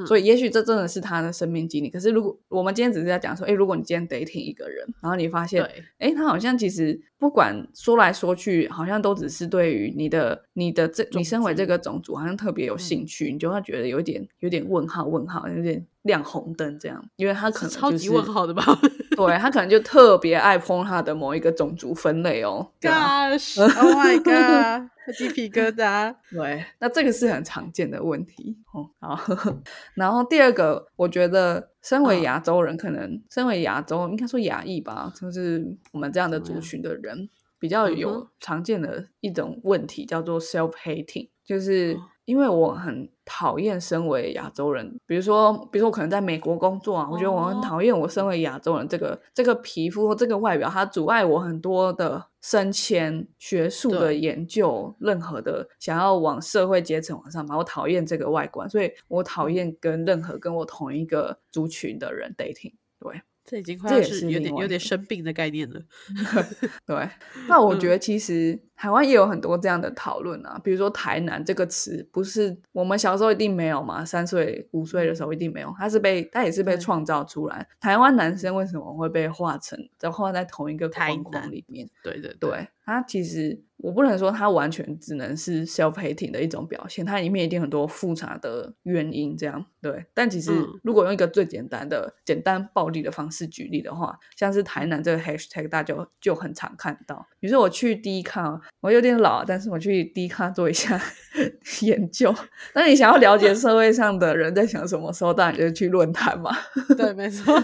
[0.05, 1.89] 所以也许这真的是他的生命经历。
[1.89, 5.63] 可是如果我们今天只是在讲说，哎，如果你今天得听一个人，然后你发现，
[5.99, 18.65] 哎，他好像其实不管说来说去，好像都只是对于你的你的这你身为这个种族好像特别有兴趣，你就会觉得有点有点问号问号，有点亮红灯这样，因为他可能超级问号的吧？
[19.29, 22.71] 对他可能就特别爱碰他的某一个种族分类哦。
[22.81, 24.89] Gosh，Oh my God！
[25.19, 28.89] 鸡皮疙瘩， 对，那这个是很常见的问题哦。
[29.01, 29.19] 好，
[29.95, 37.29] 然后第二个，我觉得身为亚洲人，可能身为亚洲，应该说亚裔吧，就是我们这样的族群的人，
[37.63, 63.23] 比较有常见的一种问题，叫做 self hating，就是因为我很讨厌身为亚洲人，比如说，比如说我可能在美国工作啊，我觉得我很讨厌我身为亚洲人这个这个皮肤或这个外表，它阻碍我很多的升迁、学术的研究，任何的想要往社会阶层往上爬，我讨厌这个外观，所以我讨厌跟任何跟我同一个族群的人 dating，对。
[63.45, 65.81] 这已经快要是有点有点生病的概念了。
[66.87, 67.09] 对，
[67.49, 74.05] 那我觉得其实台湾也有很多这样的讨论啊，比如说“台南”这个词，不是我们小时候一定没有嘛？
[74.05, 77.69] 三岁、五岁的时候一定没有，它是被它也是被创造出来。
[77.81, 81.89] 台湾男生为什么会被画成在画在同一个框框里面？
[82.03, 83.63] 对对对，它其实。
[83.79, 90.07] 我不能说它完全只能是 self hating 的一种表现，它里面一定很多复杂的原因，这样对。
[90.15, 90.53] 但其实
[90.85, 97.27] 如果用一个最简单的、简单暴力的方式举例的话，像是台南这个 hashtag，大家就就很常看到。
[97.41, 101.01] 比如说我去 D 卡，我有点老，但是我去低咖做一下
[101.83, 102.35] 研究。
[102.75, 106.51] 那你想要了解社会上的人在想什么时候，当然就是去论坛嘛。
[106.97, 107.55] 对，没错。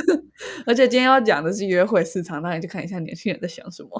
[0.66, 3.90] 而且今天要讲的是约会市场，那你就看一下年轻人在想什么。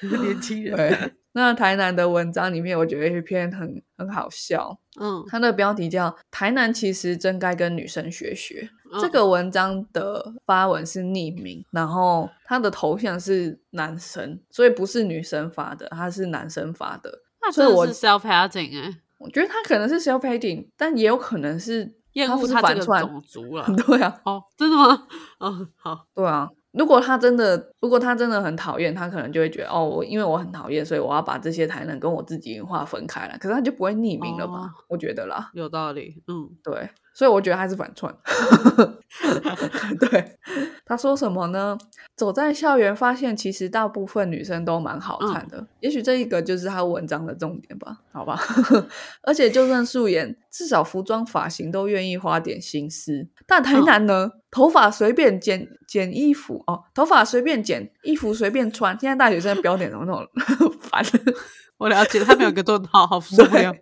[0.22, 1.12] 年轻人。
[1.32, 1.42] 对。
[1.42, 4.78] 那台南的文章里面，我觉得有一篇很很好笑。
[5.00, 5.24] 嗯。
[5.28, 8.68] 它的标题叫《台南其实真该跟女生学学》。
[9.00, 17.20] 这个文章的发文是匿名，然后他的头像是男生，所以不是女生发的，他是男生发的。
[17.40, 18.94] 那所以我是 self hating 哎。
[19.18, 21.94] 我觉得他可能是 self hating，但也有可能是。
[22.12, 25.06] 厌恶他这个种族了， 对啊，哦，真的吗？
[25.40, 26.46] 嗯，好，对啊。
[26.72, 33.36] 如果他真的，如果他真的很讨厌，他可能就会觉得，哦，我因为我很讨厌，所以我要把这些才能跟我自己划分开了。
[33.38, 34.70] 可是他就不会匿名了吧？
[34.88, 36.90] 我觉得啦，有道理，嗯，对。
[37.14, 38.14] 所以我觉得他是反串。
[40.00, 40.38] 对，
[40.84, 41.76] 他说什么呢？
[42.16, 45.66] 走在校园，发现其实大部分女生都蛮好看的。
[45.80, 47.98] 也许这一个就是他文章的重点吧？
[48.12, 48.38] 好吧。
[49.22, 53.28] 而且就算素颜，至少服装发型都愿意花点心思。
[53.46, 54.30] 但台南呢？
[54.50, 58.94] 头发随便剪剪衣服哦，头发随便剪衣服随便穿。
[59.00, 60.28] 现在大学生标点怎么那种
[60.78, 61.02] 烦？
[61.82, 63.74] 我了解，他没有个顿号，好受不了。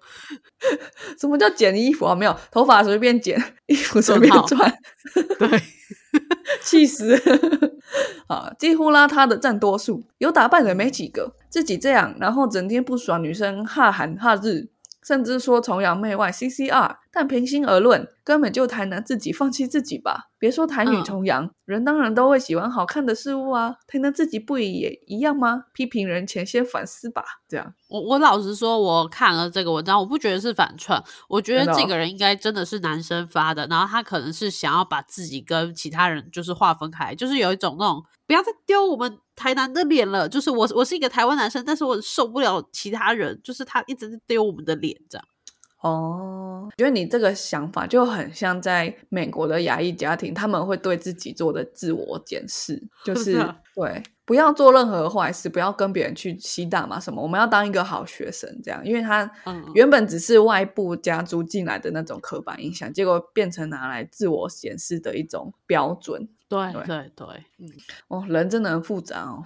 [1.21, 2.15] 什么叫剪衣服啊？
[2.15, 4.73] 没有，头发随便剪，衣服随便穿。
[5.39, 5.63] 对，
[6.63, 7.15] 气死！
[8.27, 11.35] 啊，几乎邋遢的占多数，有打扮的没几个。
[11.51, 14.67] 自己这样，然后整天不爽女生，哈韩哈日，
[15.11, 16.99] 甚至说崇洋媚外，CCR。
[17.13, 20.29] 但平心而论，根本就台南自己放弃自己吧。
[20.39, 23.75] 别说台女崇洋，人当然都会喜欢好看的事物啊。
[23.89, 25.65] 台南自己不也一样吗？
[25.73, 27.25] 批评人前先反思吧。
[27.49, 40.29] 这样，我我老实说，我看了这个文章，我不觉得是反串，我觉得这个人应该真的是男生发的，然后他可能是想要把自己跟其他人就是划分开，就是有一种那种不要再丢我们台南的脸了。
[40.29, 45.27] 就是我我是一个台湾男生，但是我受不了其他人，就是他一直在丢我们的脸这样。
[45.81, 53.43] 哦，觉得你这个想法就很像在美国的亚裔家庭，他们会对自己做的自我检视，就是
[53.75, 59.31] 对，不要做任何坏事，不要跟别人去吸大麻什么，我们要当一个好学生，这样，因为他
[59.75, 66.29] 原本只是外部加租进来的那种刻板印象，结果变成拿来自我显示的一种标准。
[66.49, 67.27] 对对对，
[67.61, 67.71] 嗯，
[68.09, 69.45] 哦，人真的很复杂哦，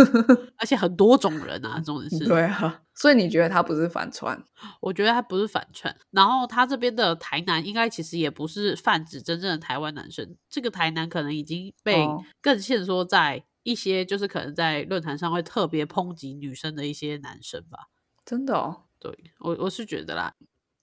[0.56, 2.26] 而且很多种人啊，重点是。
[2.26, 4.42] 对啊，所以你觉得他不是反串？
[4.80, 5.94] 我觉得他不是反串。
[6.10, 12.08] 然后他这边的台南应该其实也不是泛指真正的台湾男生，这个台南可能已经被
[12.40, 17.88] 更限缩在一些就是可能在论坛上会特别抨击女生的一些男生吧。
[18.24, 20.34] 真的哦，对我我是觉得啦。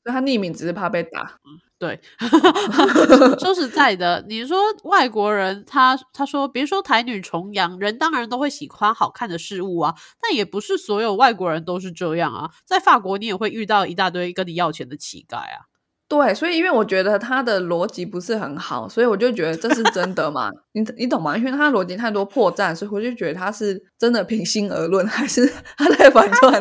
[0.03, 1.39] 那他匿名只是怕被打。
[1.45, 1.99] 嗯，对。
[3.41, 9.95] 说实在的，你说外国人，他他说别说台女崇洋，人当然都会喜欢好看的事物啊。
[10.21, 12.51] 但也不是所有外国人都是这样啊。
[12.65, 15.65] 在法国，你也会遇到一大堆跟你要钱的乞丐啊。
[16.07, 20.51] 对，所以因为我觉得他的逻辑不是很好，所以我就觉得这是真的嘛？
[20.73, 21.37] 你你懂吗？
[21.37, 24.25] 因为他逻辑太多破绽，所以我就觉得他是真的。
[24.25, 25.45] 平心而论，还是
[25.77, 26.51] 他在反转？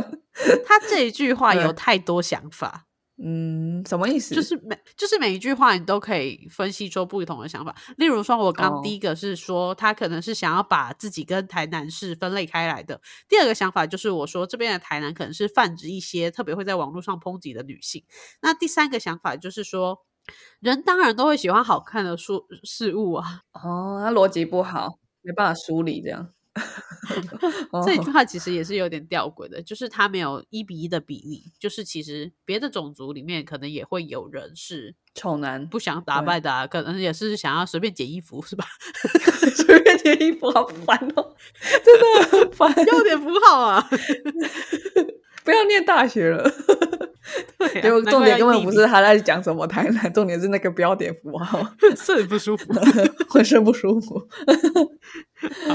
[0.66, 2.84] 他这一句话有太多想法。
[3.16, 4.34] 嗯，什么意思？
[4.34, 7.74] 就是每就是每一句话，你都可以分析出不同的想法。
[7.96, 13.00] 例如说，我刚第一个是说，他可能是想要把自己跟台南市分类开来的。
[13.28, 18.02] 第二个想法就是我说这边的台南可能是泛指一些特别会在网络上抨击的女性。
[18.42, 20.00] 那第三个想法就是说，
[20.58, 23.42] 人当然都会喜欢好看的书事物啊。
[23.52, 26.30] 哦，他逻辑不好，没办法梳理这样。
[27.84, 38.64] 这句话其实也是有点吊诡的，就是他没有一比一的比例，就是其实别的种族里面可能也会有人是丑男，不想打扮的，可能也是想要随便剪衣服，是吧？
[39.54, 41.34] 随便剪衣服好烦哦，
[41.84, 43.84] 真的很烦，有点符号啊，
[45.44, 46.50] 不要念大学了。
[47.58, 51.58] 对，重点根本不是他在讲什么台南，重点是那个标点符号，
[51.96, 52.72] 是很不舒服，
[53.28, 54.28] 浑身不舒服。
[55.66, 55.74] 好，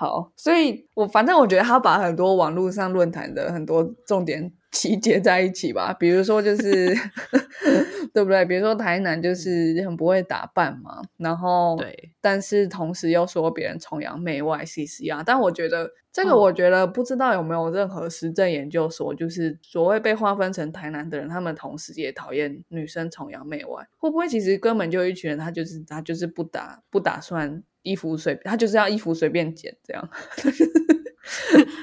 [0.00, 4.50] 好所以我反正我觉得他把很多网络上论坛的很多重点。
[4.70, 6.94] 集结在一起吧，比如说就是，
[8.14, 8.44] 对不对？
[8.44, 15.22] 比如说台南就是很不会打扮嘛，然后对，但是同时又说别人崇洋媚外、C C 啊。
[15.26, 30.08] 但我觉得这个，我觉得不知道有没有任何实证研究说，就是所谓被划分成台南的人，他们同时也讨厌女生崇洋媚外，会不会其实根本就一群人，他就是他就是不打不打算衣服随，他就是要衣服随便剪这样。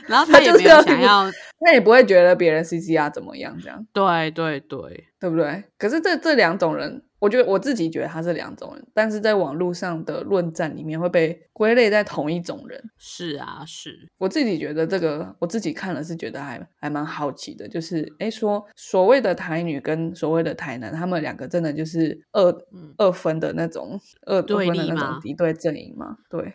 [0.08, 1.30] 然后 他也没有想要，
[1.60, 5.64] 他也不会觉得别人 C C R 怎么样，这样对对对，对不对？
[5.78, 12.82] 可是这这两种人，我觉得我自己觉得他是两种人，但是在网络上的论战里面会被归类在同一种人。
[12.98, 22.54] 是啊，是我自己觉得这个，我自己看了是觉得还还蛮好奇的，就是哎，说所谓的台女跟所谓的台南，他们两个真的就是二
[22.98, 26.18] 二分的那种二分的那种敌对阵营吗？
[26.30, 26.54] 对。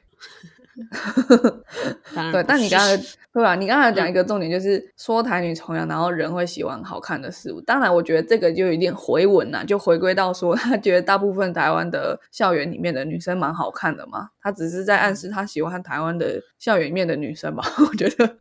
[2.33, 2.97] 对，但你刚才
[3.33, 3.55] 对吧？
[3.55, 7.61] 你刚才讲一个重点，就是说台女崇洋，然后人会喜欢好看的事物。
[7.61, 14.28] 当然，我觉得这个就有点回文了，就回归到说， 他觉得大部分台湾的校园里面的女生蛮好看的嘛。
[14.41, 17.64] 他只是在暗示他喜欢台湾的校园里面的女生吧？
[17.91, 18.37] 我觉得。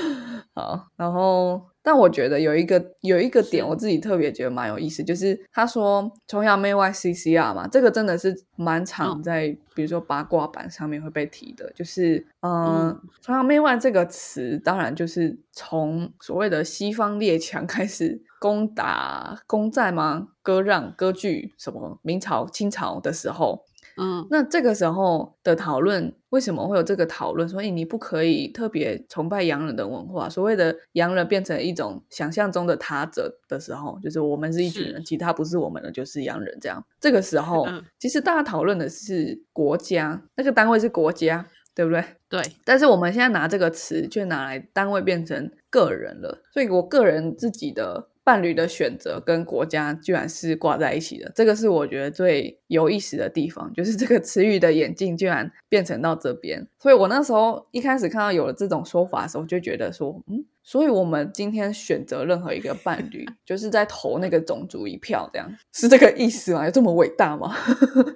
[0.54, 20.28] 好，然后，但我觉得有一个有一个点，我自己特别觉得蛮有意思，就是他说崇洋媚外 C C R 嘛，这个真的是蛮常在比如说八卦版上面会被提的，就是嗯，崇洋媚外这个词，当然就是从所谓的西方列强 开始攻打攻占吗？
[20.42, 23.65] 割让割据什么明朝清朝的时候。
[23.98, 27.48] 嗯，那这个时候的讨论，为什么会有这个讨论？
[27.48, 30.28] 所以你不可以特别崇拜洋人的文化。
[30.28, 36.58] 所谓的洋人变成一种想象中的他者的时候，就是我们是一群人，其他不是我们的就是洋人。
[36.60, 37.66] 这样，这个时候，
[37.98, 42.04] 其实大家讨论的是国家，那个单位是国家，对不对？
[42.28, 42.42] 对。
[42.64, 46.42] 但是我们现在拿这个词，却拿来单位变成个人了。
[46.52, 48.08] 所以我个人自己的。
[48.26, 56.66] 伴侣的选择跟国家居然是挂在一起的，这个是我觉得最有意思的地方，就是这个词语的眼镜居然变成到这边。
[56.76, 66.64] 所以我那时候一开始看到有了这种说法的时候，就觉得说，嗯，所以我们今天选择任何一个伴侣， 就是在投那个种族一票，这样是这个意思吗？
[66.64, 67.56] 有这么伟大吗？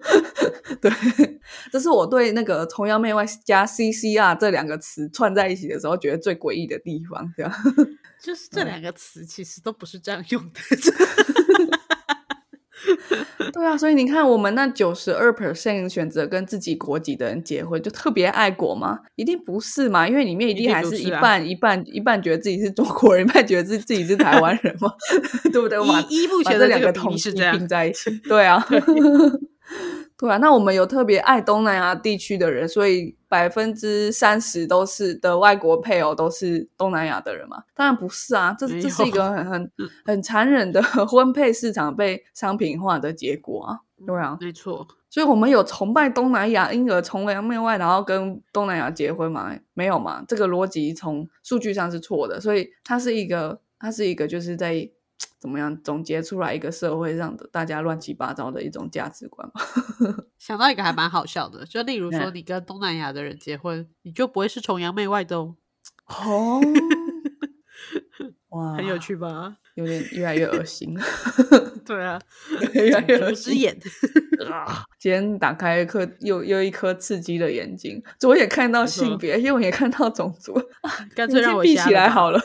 [0.82, 0.90] 对，
[1.70, 7.52] 这是我对那个崇洋媚外加 C C R 这两个词串在一起的时候，觉得最诡异的地方，这样。
[8.20, 10.60] 就是这两个词其实都不是这样用的，
[13.52, 18.98] 对啊，所以你看，我们那九十二 percent 选择跟自己国籍的人结婚，就特别爱国吗？
[19.16, 24.90] 一定不是嘛，因为里面一定还是一半一半一半觉得自己是中国人，一半觉得自自己是台湾人嘛，
[25.52, 25.78] 对不对？
[26.08, 28.64] 一一不觉得两个同是这样并在一起， 对啊。
[28.68, 28.80] 对
[30.28, 37.62] 啊，那我们有特别爱东南亚地区的人，所以百分之三十都是的外国配偶都是东南亚的人嘛？
[37.74, 39.70] 当然不是啊，这这是一个很很
[40.04, 43.78] 很残忍的 婚配市场被商品化的结果啊！
[44.06, 44.86] 对啊，没错。
[45.08, 49.52] 所以我们有崇拜东南亚，因而崇洋媚外，然后跟东南亚结婚嘛？
[49.74, 50.22] 没有嘛？
[50.28, 54.90] 这个逻辑从数据上是错的，所以它是一个，它是一个，就是在。
[55.40, 59.50] 怎么样总结出来一个社会上的大家乱七八糟的一种价值观？
[60.38, 65.56] 想到一个还蛮好笑的，就例如说你跟东南亚的人结婚，你就不会是崇洋媚外的哦。
[66.06, 66.60] 哦，
[68.50, 69.56] 哇，很有趣吧？
[69.76, 70.94] 有点越来越恶心。
[71.86, 72.20] 对啊，
[72.74, 73.58] 越来越恶心。
[73.58, 73.78] 眼
[74.52, 74.84] 啊！
[74.98, 80.60] 今天打开一颗又又一颗刺激的眼睛，左眼看到性别，右眼看到种族，
[81.14, 82.40] 干脆让我闭起来好了。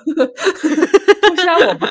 [1.36, 1.90] 戳瞎我吧，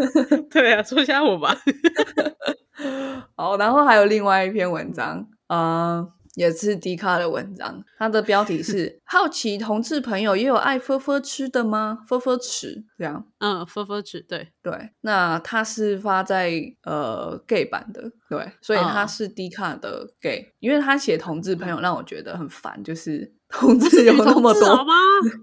[0.50, 1.56] 对啊，戳瞎我吧。
[3.36, 11.98] 好，然后还有另外一篇文章，嗯，也是迪卡的文章，它的标题是“好奇同志朋友也有爱佛佛吃的吗？
[12.08, 14.90] 佛佛吃这样，嗯，佛佛吃，对对。
[15.02, 16.52] 那它是发在
[16.84, 23.32] 呃 gay 版的，对，所以它是迪卡的 gay，因为他写同志朋友让我觉得很烦，就是。
[23.52, 24.94] 同志有那么多吗？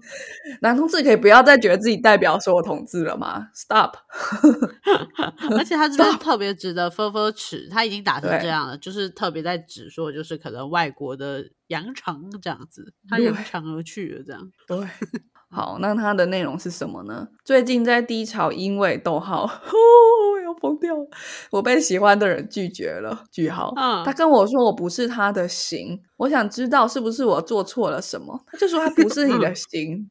[0.60, 3.94] 男同志可以不要再觉得自己代表所有同志了吗？Stop！
[5.56, 14.50] 而且他这边特别值得分分尺，他已经打成这样了，就是特别在指说，就是可能外国的扬长这样子，他扬长而去了这样。
[14.66, 14.78] 对。
[15.50, 17.26] 好，那它的内容是什么呢？
[17.44, 19.50] 最近在低潮，因为逗号，
[20.44, 21.08] 要疯掉了。
[21.50, 23.72] 我被喜欢的人拒绝了，句号。
[23.76, 28.40] 嗯，他跟我说我不是他的型，我想知道是不是我做错了什么。
[28.46, 30.08] 他就说他不是你的型，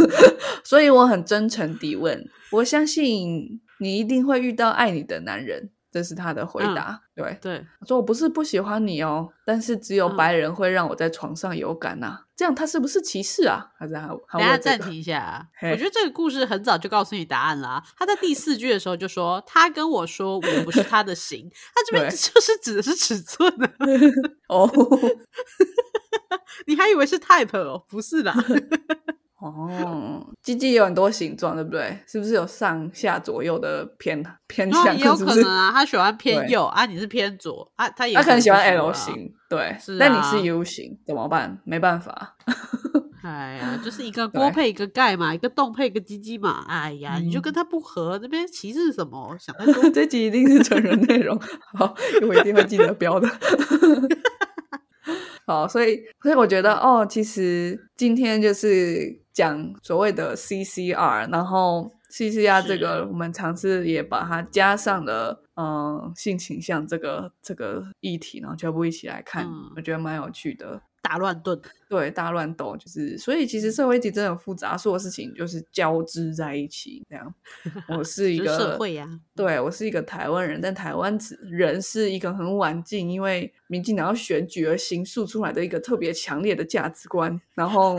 [0.64, 5.70] 所以我很真诚地问，我相信你一定会遇到爱你的男人。
[5.90, 13.70] 这是他的回答，对对，说我不是不喜欢你哦，但是只有白人会让我在床上有感呐，这样他是不是歧视啊？
[13.78, 14.08] 还是他？
[14.38, 17.82] 等下暂停一下， 我觉得这个故事很早就告诉你答案了。
[17.96, 23.68] 他在第四句的时候就说，他跟我说我不是他的型， 他这边就 是指的是尺寸呢。
[24.48, 24.70] 哦，
[26.66, 27.84] 你还以为是 type 哦？
[27.88, 28.32] 不是的。
[29.56, 31.98] 哦，鸡鸡有很多形状，对不对？
[32.06, 34.96] 是不是有上下左右的偏偏向？
[34.96, 41.58] 也有可能啊，他喜欢偏右啊，你是偏左啊，他也他可能喜欢 L 型，对，是那你是 U 型，怎么办？
[41.64, 42.36] 没办法。
[43.20, 46.64] 哎呀，就是一个锅配一个盖嘛，一个洞配一个鸡鸡嘛。
[46.68, 49.36] 哎呀，你就跟他不合，这边歧视什么？
[49.38, 49.82] 想太多。
[49.90, 51.38] 这集一定是成人内容，
[51.76, 51.94] 好，
[52.26, 53.28] 我一定会记得标的。
[55.48, 70.82] 好，所以所以我觉得哦，其实今天就是讲所谓的 CCR，然后 CCR 这个我们尝试也把它加上了嗯性倾向这个这个议题，然后全部一起来看，我觉得蛮有趣的。
[71.00, 77.34] 大乱炖，对，大乱斗就是，所以其实社会议题真的很复杂，所有事情就是交织在一起这样。
[77.88, 87.98] 我 是一个社会呀，对我是一个台湾人，但台湾人是一个很晚进，因为民进党要选举而形塑出来的一个特别强烈的价值观，然后。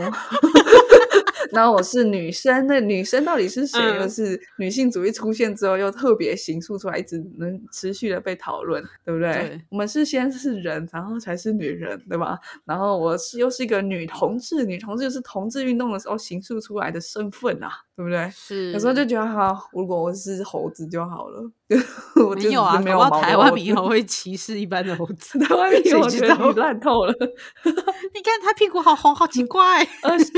[1.52, 3.78] 然后我是女生，那女生到底是谁？
[3.96, 9.60] 又是女性主义出现之后又特别形塑出来，一直能持续的被讨论，对不对？
[9.70, 12.38] 我们是先是人，然后才是女人，对吧？
[12.64, 18.30] 然后我是又是一个女同志，女同志是同志运动的时候形塑出来的身份啊，对不对？
[18.30, 21.50] 是有时候就觉得哈，如果我是猴子就好了。
[22.36, 27.14] 没有啊，没有台湾猕猴会歧视一般的猴子，台湾猕猴觉得烂透了。
[28.12, 30.34] 你看他屁股好红，好奇怪，恶心。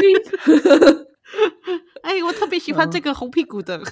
[2.03, 3.81] 哎，我特别喜欢这个红屁股的。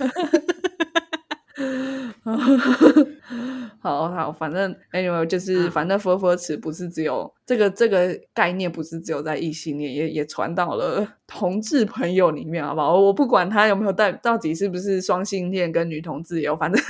[3.82, 13.00] 好好，反正 anyway 就是反正 o r 词不是只有这个这个概念，不是只有在异性恋，也也传到了同志朋友里面，好不好？
[13.00, 16.82] 我不管他有没有带，到底是不是双性恋跟女同志有，反正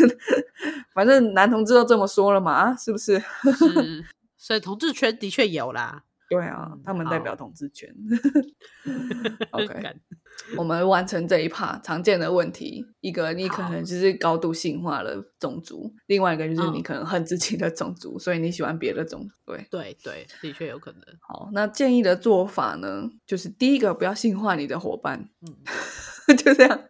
[0.92, 3.18] 反正男同志都这么说了嘛，是不是？
[3.18, 4.04] 是，
[4.36, 6.02] 所以同志圈的确有啦。
[6.30, 7.92] 对啊，他们代表统治权。
[9.50, 9.96] OK，
[10.56, 19.34] 我们完成这一 part 常见的问题，一个你可能就是高度性化的种族，另外一个就是你可能恨自己的种族，所以你喜欢别的种族。
[19.44, 21.00] 对对对，的确有可能。
[21.18, 25.56] 好，那建议的做法呢，就是第一个不要性化你的伙伴，嗯，
[26.38, 26.80] 就这样。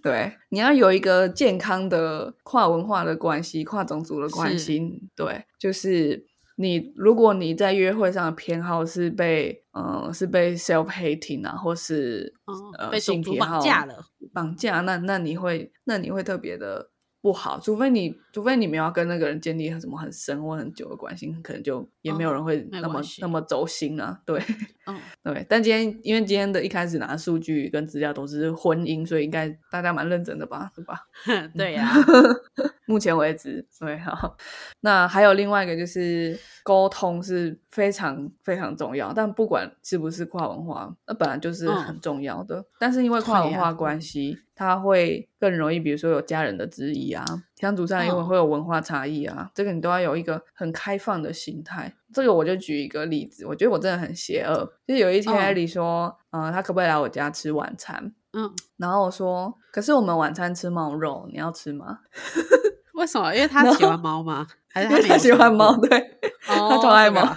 [0.00, 5.02] 对，你要有一个健康的跨文化的关系、跨种族的关系。
[5.16, 6.29] 对，就是。
[6.60, 12.34] 你如果你在约会上的偏好是被嗯是被 self hating 啊，或是
[12.78, 16.90] 呃被种族绑架了，绑架，那那你会那你会特别的。
[17.22, 24.18] 不好，除非你，除非你们要跟那个人建立什么很深或很久的关系，可能就也没有人会那么那么走心啊。
[24.24, 24.42] 对，
[24.86, 25.44] 嗯， 对。
[25.46, 30.72] 但今天因为今天的一开始拿数据跟资料都是婚姻，所以应该大家蛮认真的吧？
[30.74, 30.98] 对吧？
[31.54, 31.92] 对呀。
[32.90, 34.36] 目前为止，对哈。
[34.80, 42.64] 那还有另外一个就是沟通是非常非常重要，但不管是不是跨文化，那本来就是很重要的。
[42.78, 44.36] 但是因为跨文化关系。
[44.60, 47.24] 他会更容易，比如说有家人的质疑啊，
[47.56, 51.90] 相处上因为会有文化差异啊，这个你都要有一个很开放的心态。
[52.12, 54.70] 这个我就举一个例子，我觉得我真的很邪恶。
[54.86, 58.12] 就是有一天艾莉说，嗯，他可不可以来我家吃晚餐？
[58.34, 62.00] 嗯，然后我说，可是我们晚餐吃猫肉，你要吃吗？
[63.00, 63.34] 为什么？
[63.34, 64.46] 因为他喜欢猫吗？
[64.72, 65.74] 还是他喜欢猫？
[65.78, 67.34] 对，他超爱猫。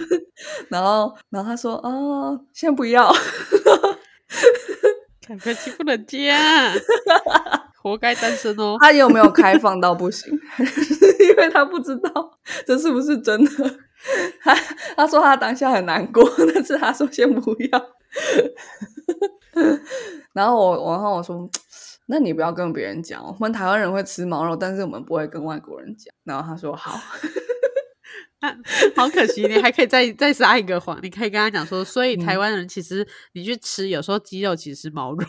[0.69, 3.11] 然后，然后他说，哦，先不要。
[5.25, 6.37] 看客气不能见，
[7.81, 8.75] 活该单身哦。
[8.83, 10.31] 他有没有开放到不行？
[11.29, 12.37] 因为他不知道
[12.67, 13.51] 这是不是真的。
[14.41, 14.53] 他
[14.97, 17.85] 他说他当下很难过，但是他说先不要。
[20.33, 21.49] 然后我，然后我说，
[22.13, 26.13] 那你不要跟别人讲，我们台湾人会吃毛肉，但是我们不会跟外国人讲。
[26.23, 27.01] 然后他说好。
[28.95, 35.25] 好可惜，你还可以再再撒一个谎，你可以跟他讲说，所以台湾人其实你去吃，有时候鸡肉其实是毛肉。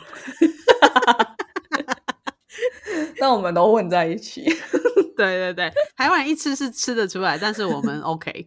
[3.18, 4.44] 但我们都混在一起。
[5.16, 8.46] 对对对，台湾人一吃是吃得出来，但是我们 OK。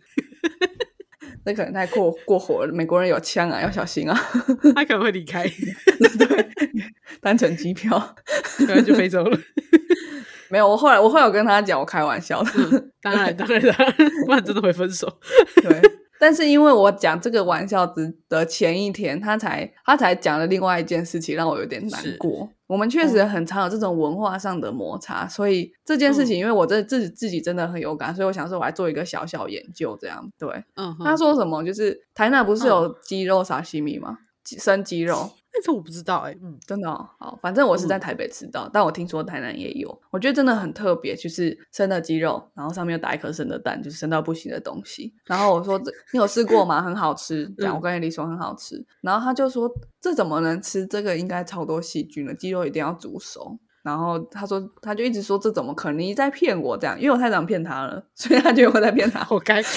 [1.48, 4.14] 那可能太过过火了，美国人有枪啊，要小心啊。
[4.76, 6.50] 他可能会离开，对，
[7.22, 7.98] 单程机票，
[8.58, 9.40] 可能就飞走了。
[10.50, 12.52] 没有，我后来我后来有跟他讲，我开玩笑的。
[13.02, 13.62] 当然当然，
[14.26, 15.08] 不然真的会分手。
[15.64, 15.82] 对。
[16.20, 17.86] 但是因为我讲这个玩笑
[18.28, 22.50] 的前一天，他才他才讲了另外一件事情，让我有点难过。
[22.68, 30.50] 我们确实很常有这种文化上的摩擦，所以这件事情，因为我这自己自己真的很有感，所以我想说，我来做一个小小研究，这样对。
[30.76, 31.64] 嗯，他说什么？
[31.64, 34.18] 就是台南不是有鸡肉沙西米吗？
[34.58, 35.30] 生鸡肉。
[35.64, 45.14] 这我不知道哎，嗯，真的哦，好，反正我是在台北吃到，但我听说台南也有，我觉得真的很特别，就是生的鸡肉，然后上面又打一颗生的蛋，就是生到不行的东西。
[45.26, 46.82] 然后我说这你有试过吗？
[46.82, 49.70] 很好吃，讲我跟艾丽说很好吃，然后他就说
[50.02, 50.86] 这怎么能吃？
[50.86, 53.58] 这个应该超多细菌了，鸡肉一定要煮熟。
[53.84, 56.00] 然后他说他就一直说这怎么可能？
[56.00, 59.64] 你在骗我这样，因为我太常骗他了，所以他觉得我在骗他， 活该。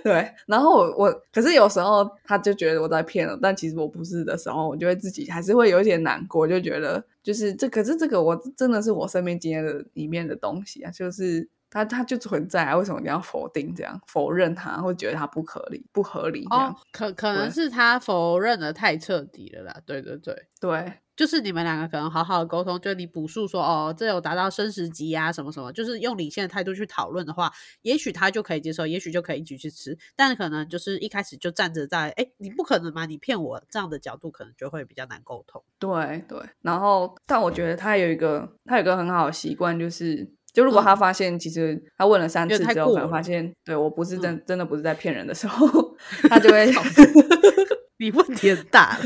[0.04, 16.76] 对，然后我我可是有时候他就觉得我在骗了，但其实我不是的时候，我就会自己还是会有一点难过，就觉得就是这可是这个我真的是我生命经验的里面的东西啊，就是它它就存在啊，为什么你要否定这样否认它，或觉得它不合理不合理这样？
[16.92, 20.92] 可可能是他否认的太彻底了啦，对对对对。
[21.20, 27.52] 就是你们两个可能好好的沟通，就你补述说哦，这有达到生食级啊，什么什么，就是用理性的态度去讨论的话，
[27.82, 29.94] 也许他就可以接受，也许就可以一起去吃。
[30.16, 35.62] 但是可能就是一开始就站着在，哎，你不可能嘛，你骗我这样的角度，可能就会比较难沟通。
[35.78, 45.94] 对对，然后但我觉得他有一个，他有一个很好的习惯，就是就如果他发现其实他问了三次之后，可能发现对我不是真真的不是在骗人的时候，
[46.30, 46.72] 他就会
[48.00, 48.98] 你问题很大。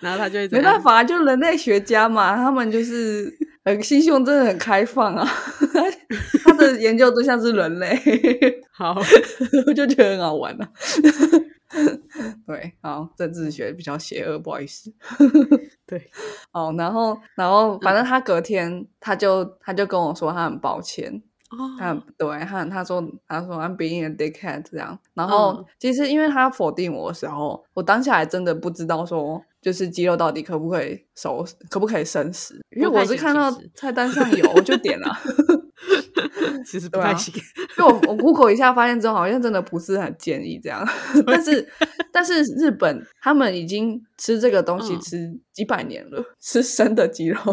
[0.00, 3.32] 然后他就没办法，就人类学家嘛，他们就是
[3.64, 5.26] 呃心胸真的很开放啊。
[6.44, 7.98] 他的 研究对象是人类，
[8.72, 8.94] 好，
[9.66, 10.68] 我就觉得很好玩啊。
[12.46, 14.92] 对，好，政治学比较邪恶，不好意思。
[15.86, 16.10] 对，
[16.52, 21.22] 哦，然后，然后，反正他隔天他就他就跟我说他很抱歉。
[21.78, 35.08] 他对他他说他说 I'm being a dickhead 这样，然后其实因为他否定我的时候，我当下还真的不知道说就是鸡肉到底可不可以熟，可不可以生食，因为我是看到菜单上有我就点了，
[36.66, 37.32] 其实不太行。
[37.78, 40.84] 因为我我 Google 一下发现之后，好像真的不是很建议这样，
[41.24, 41.66] 但是
[42.10, 47.38] 但是日本他们已经吃这个东西吃几百年了，吃生的鸡肉。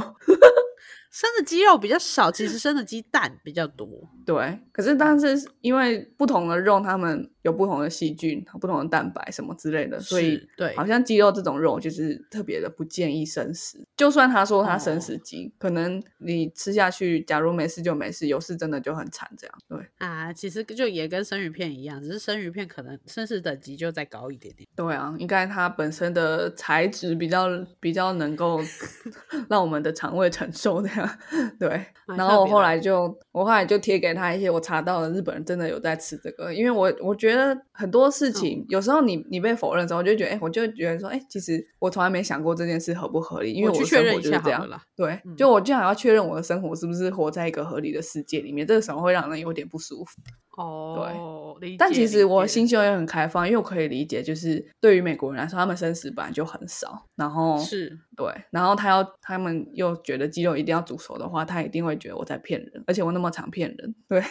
[1.12, 3.88] 生的鸡肉比较少，其实生的鸡蛋比较多。
[4.28, 7.30] 对，可是但是因为不同的肉，他们。
[7.44, 13.78] 有不同的细菌、不同的蛋白什么之类的，所以对，好像鸡肉这种肉就是特别的不建议生食。
[13.96, 19.30] 就算他说他生食鸡，可能你吃下去，假如没事就没事，有事真的就很惨。
[19.38, 24.68] 这样对啊，其实就也跟生鱼片一样，只是生鱼片可能生食等级就再高一点点。
[24.76, 27.48] 对啊，应该它本身的材质比较
[27.80, 28.60] 比较能够
[29.50, 31.10] 让我们的肠胃承受这样。
[31.58, 37.39] 对，然后我后来就我后来就贴给他一些我查到的日本人真的有在吃这个，因为我我觉得。
[37.72, 44.82] 很多事情，有时候你你被否认之后，我就觉得，哎，我就觉得说，哎，其实我从来没想过这件事合不合理，因为我的生活就是这样了。
[44.96, 50.12] 对，就我就想要确认我的生活是不是活在一个合理的世界里面，这个时候会让人有点不舒服。
[50.58, 51.78] 哦，对。
[51.78, 64.22] 但其实我心胸也很开放，因为我可以理解，就是对于美国人来说，他们生食本来就很少，然后是对，然后他要他们又觉得鸡肉一定要煮熟的话，他一定会觉得我在骗人，而且我那么常骗人，对。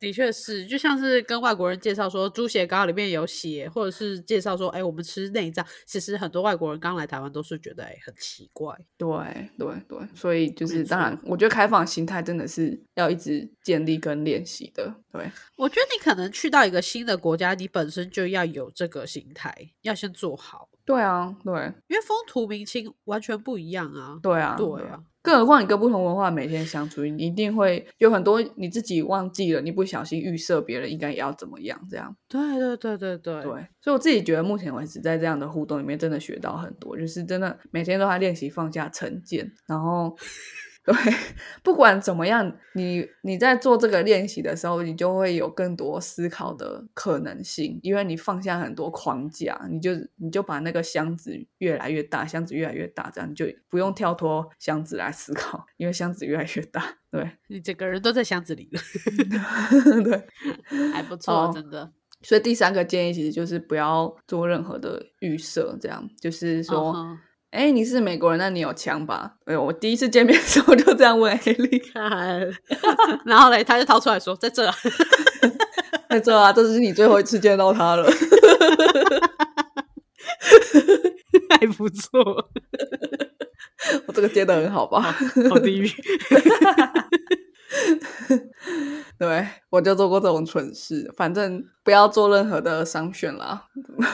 [0.00, 5.64] 的确是，就像是跟外国人介绍说猪血糕里面有血，或者是介绍说，哎，我们吃内脏。
[5.86, 8.74] 其实很多外国人刚来台湾都是觉得，哎，很奇怪。
[8.96, 9.08] 对
[9.58, 14.94] 对对，所以就是当然，我觉得开放心态真的是要一直建立跟练习的。
[15.12, 20.70] 对，我觉得你可能去到一个新的国家，你本身就要有这个心态，要先做好。
[20.86, 21.52] 对啊，对，
[21.88, 24.18] 因为风土民情完全不一样啊。
[24.22, 24.98] 对啊，对啊。
[25.22, 32.16] 更何况你跟不同文化每天相处，你一定会有很多你自己忘记了，你不小心预设别人应该也要怎么样，这样。
[32.28, 33.42] 对对对对对。
[33.42, 40.16] 对，所以我自己觉得目前为止在这样的互动里面，真的学到很多，就是真的每天都在练习放下成见，然后。
[40.92, 41.14] 对，
[41.62, 56.96] 不管怎么样，你你在做这个练习的时候，你就会有更多思考的可能性，因为你放下很多框架，你就你就把那个箱子越来越大，箱子越来越大，这样就不用跳脱箱子来思考，因为箱子越来越大。
[57.10, 58.80] 对，你整个人都在箱子里了。
[60.02, 60.26] 对，
[60.92, 61.92] 还不错，真的。
[62.22, 67.16] 所以第三个建议其实就是不要做任何的预设，这样就是说。
[67.50, 69.32] 哎，你是美国人，那你有枪吧？
[69.44, 71.82] 哎，我第一次见面的时候就这样问艾莉，
[73.26, 74.74] 然后嘞，他就掏出来说，在这，啊
[76.08, 78.08] 在这啊，这是你最后一次见到他了，
[81.58, 82.20] 还不错，
[84.06, 85.00] 我这个接的很好吧？
[85.50, 85.90] 好地狱。
[89.20, 91.12] 对，我就做过这种蠢事。
[91.14, 93.66] 反正不要做任何的商选啦，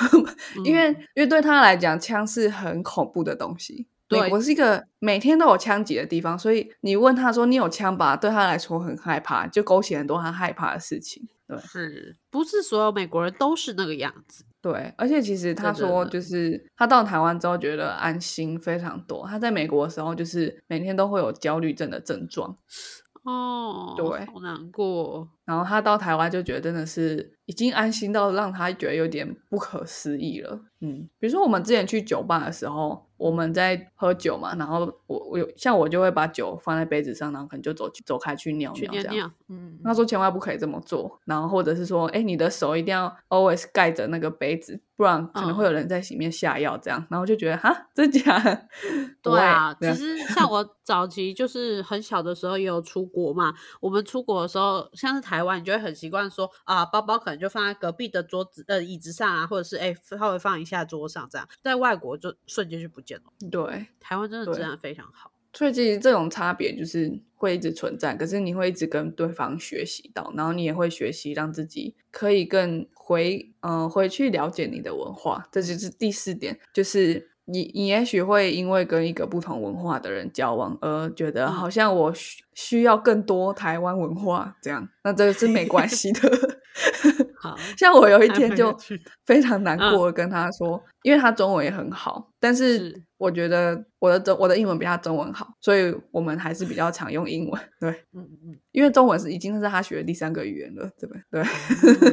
[0.65, 3.87] 因为因为对他来讲，枪是很恐怖的东西。
[4.09, 11.23] 对我是一个每天都有枪击的地方，所以你问他说你有枪吧，对他来说很害怕，就勾起很多他害怕的事情。
[11.47, 14.45] 对，是不是所有美国人都是那个样子？
[14.61, 19.25] 对，而且其实他说，就是他到台湾之后觉得安心非常多。
[19.29, 22.57] 他在美国的时候，就是每天都会有焦虑症的症状。
[23.27, 25.29] 哦，对，好难过。
[25.45, 30.59] 然后他到台湾就觉得真的是已经安心到让他觉得有点不可思议了。
[30.81, 33.05] 嗯，比如说我们之前去酒吧的时候。
[33.19, 39.33] 我们在喝酒嘛，然后我我有像我就会把酒放在杯子上，然后可能就走走开去尿尿这样。
[39.49, 47.07] 嗯，他说千万不可以这么做，然后或者是说，哎，你的手一定要 always 盖着那个杯子，不然可能会有人在里面下药这样。
[47.11, 48.39] 然后就觉得哈，真假？
[49.23, 61.47] 对啊，其实像我早期就是很小的时候也有出国嘛，我们出国的时候，像是台湾，你就会很习惯说啊，包包可能就放在隔壁的桌子呃椅子上啊，或者是哎稍微放一下桌上这样。
[61.61, 63.25] 在外国就瞬间就不见了。
[63.51, 68.15] 对，台湾真的治安非常好，所以其实这种差别就是会一直存在。
[68.15, 75.49] 可是你会一直跟对方学习到，然后你也会学习让自己可以更回嗯回去了解你的文化。
[75.51, 86.21] 这就是第四点，就是你你也许会因为跟一个不同文化的人交往而觉得好像我需需要更多台湾文化这样，那这个是没关系的。
[87.51, 88.77] 好像我有一天就
[89.25, 97.63] 非常难过，跟他说，因为他中文也很好，但是我觉得我的中我的英文比他中文好，所以我们还是比较常用英文。
[97.81, 101.43] 对，嗯嗯，因为中文是已经是他学的第三个语言了，对不对？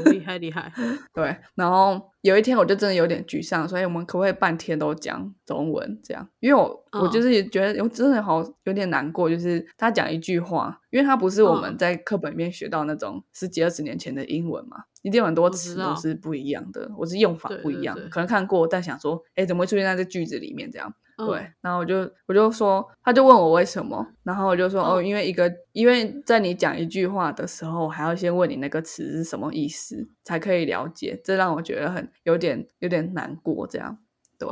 [0.01, 0.71] 对，厉害厉害。
[1.13, 6.25] 对，然后有一天我就真的有点沮丧，所以我们可不可以半天都讲中文这样？
[6.39, 14.77] 因为我我就是觉得我真的好有点难过，就是他讲一句话，因为他不是我们在课本里面学到那种十几二十年前的英文嘛。
[15.01, 20.71] 一定有很多词都是不一样的，我是用法不一样，可能看过，但想说，哎，怎么会出现在这句子里面？
[20.71, 33.97] 这样，对，然后我就我就说，他就问我为什么，然后我就说，哦，因为一个，因为在你讲一句话的时候，还要先问你那个词是什么意思，才可以了解，这让我觉得很有点有点难过，这样。
[34.39, 34.49] 对，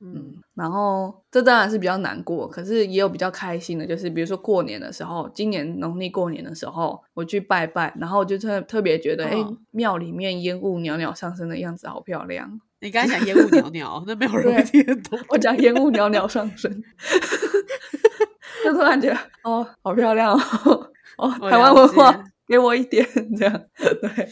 [0.00, 12.60] 嗯，然后这当然是比较难过，可是也有比较开心的，就是比如说过年的时候，今年农历过年的时候，我去拜拜，然后我就特特别觉得，哎，庙里面烟雾袅袅上升的样子好漂亮。
[12.84, 15.18] 你刚才讲烟雾袅袅，那没有人听懂。
[15.28, 16.70] 我讲烟雾袅袅上升，
[18.62, 23.08] 就突然觉得，哦，好漂亮哦，哦，台湾文化，给我一点
[23.38, 23.62] 这样。
[23.78, 24.28] 对，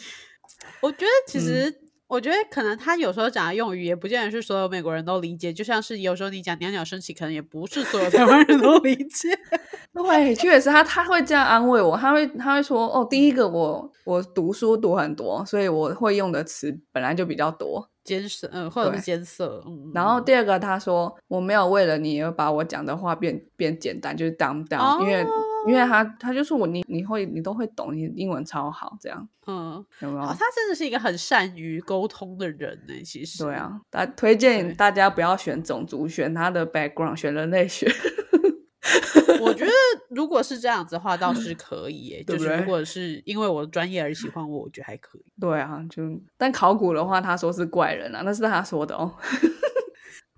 [0.83, 1.81] 我觉得其实。
[2.09, 9.31] 我觉得可能他有时候讲的用语也不见得是所有美国人都理解，就像是有时候你讲袅袅升起，可能也不是所有台湾人都理解。
[9.95, 19.65] 对，确实他他会这样安慰我，他会他会说哦，第一个我我读书读很多，所以我会用的词本来就比较多，艰涩嗯，或者是艰涩。
[19.95, 25.25] 然后第二个他说我没有为了你而把我讲的话变变简单，就是当当，因为。
[25.65, 30.27] 因为他他就说我你你会你都会懂，你英文超好这样，嗯，有没有？
[30.27, 33.03] 他真的是一个很善于沟通的人呢。
[33.05, 37.87] 其实对啊，他推荐大家不要选种族，选他的 background，选人类学。
[39.41, 39.71] 我觉得
[40.15, 42.23] 如果是这样子的话，倒是可以耶。
[42.29, 45.25] 就是如果是因为我的专业而喜欢我，我觉得还可以。
[45.41, 46.03] 对啊，就
[46.37, 49.15] 但考古的话，他说是怪人啊，那是他说的哦。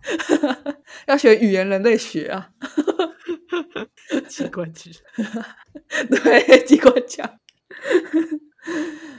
[1.06, 2.50] 要学语言人类学啊。
[4.28, 4.92] 机关枪，
[6.10, 7.28] 对，机关枪，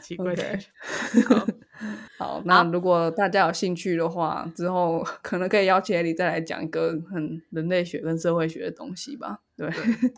[0.02, 0.62] 机关枪。
[2.18, 9.40] 好，那如果大家有兴趣的话，之后 可能可以邀请你再来讲一个很人类学跟社会学的东西吧。
[9.58, 9.70] 对，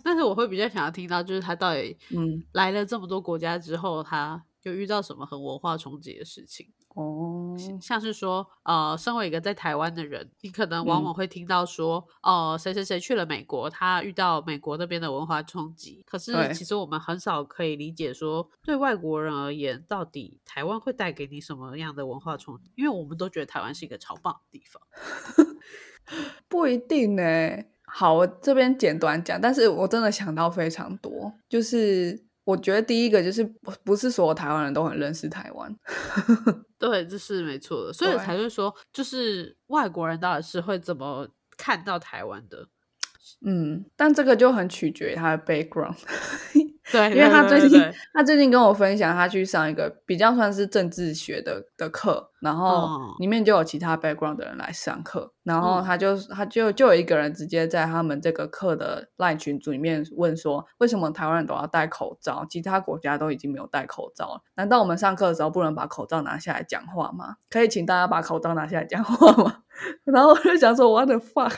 [0.03, 6.67] 但是我会比较想要听到，就是他到底 嗯来了这么多国家之后，他有遇到什么很文化冲击的事情。
[6.95, 16.03] 哦，像是说，呃，身为一个在台湾的人，你可能往往会听到说，哦，谁谁谁去了美国，他遇到美国那边的文化冲击。
[16.07, 22.71] 可是其实我们很少可以理解说，对外国人而言，到底台湾会带给你什么样的文化冲击？
[22.75, 24.81] 因为我们都觉得台湾是一个超棒的地方，
[26.49, 27.23] 不一定呢。
[27.85, 32.26] 好，我这边简短讲，但是我真的想到非常多，就是。
[32.47, 35.75] 我觉得第一个就是不不是所有台湾人都很认识台湾，
[36.79, 41.27] 对，这是没错的，所以才会说，就是外国人到底是会怎么
[41.57, 42.69] 看到台湾的？
[43.45, 45.97] 嗯，但这个就很取决于他的 background。
[46.91, 47.81] 对，因为他最近
[48.13, 52.87] 他最近跟我分享，他去上一个比较算是政治学的的课，然后
[53.19, 64.41] 里面就有其他 background 的人来上课，然后他就他就就有一个人直接在他们这个课的 line 群组里面问说，为什么台湾人都要戴口罩，其他国家都已经没有戴口罩了？
[64.55, 67.35] 难道我们上课的时候不能把口罩拿下来讲话吗？
[67.49, 69.57] 可以请大家把口罩拿下来讲话吗？
[70.05, 71.53] 然后我就想说，what the fuck？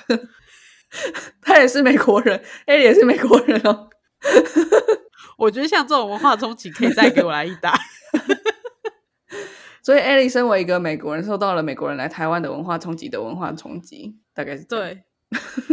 [1.40, 3.90] 他也是美国人哎也是美国人哦。
[5.38, 7.78] 我觉得像这种文化冲击，可以再给我来一打。
[9.82, 15.04] 所以艾莉身为一个美国人，受到了美国人来台湾的文化冲击的文化冲击，大概是对。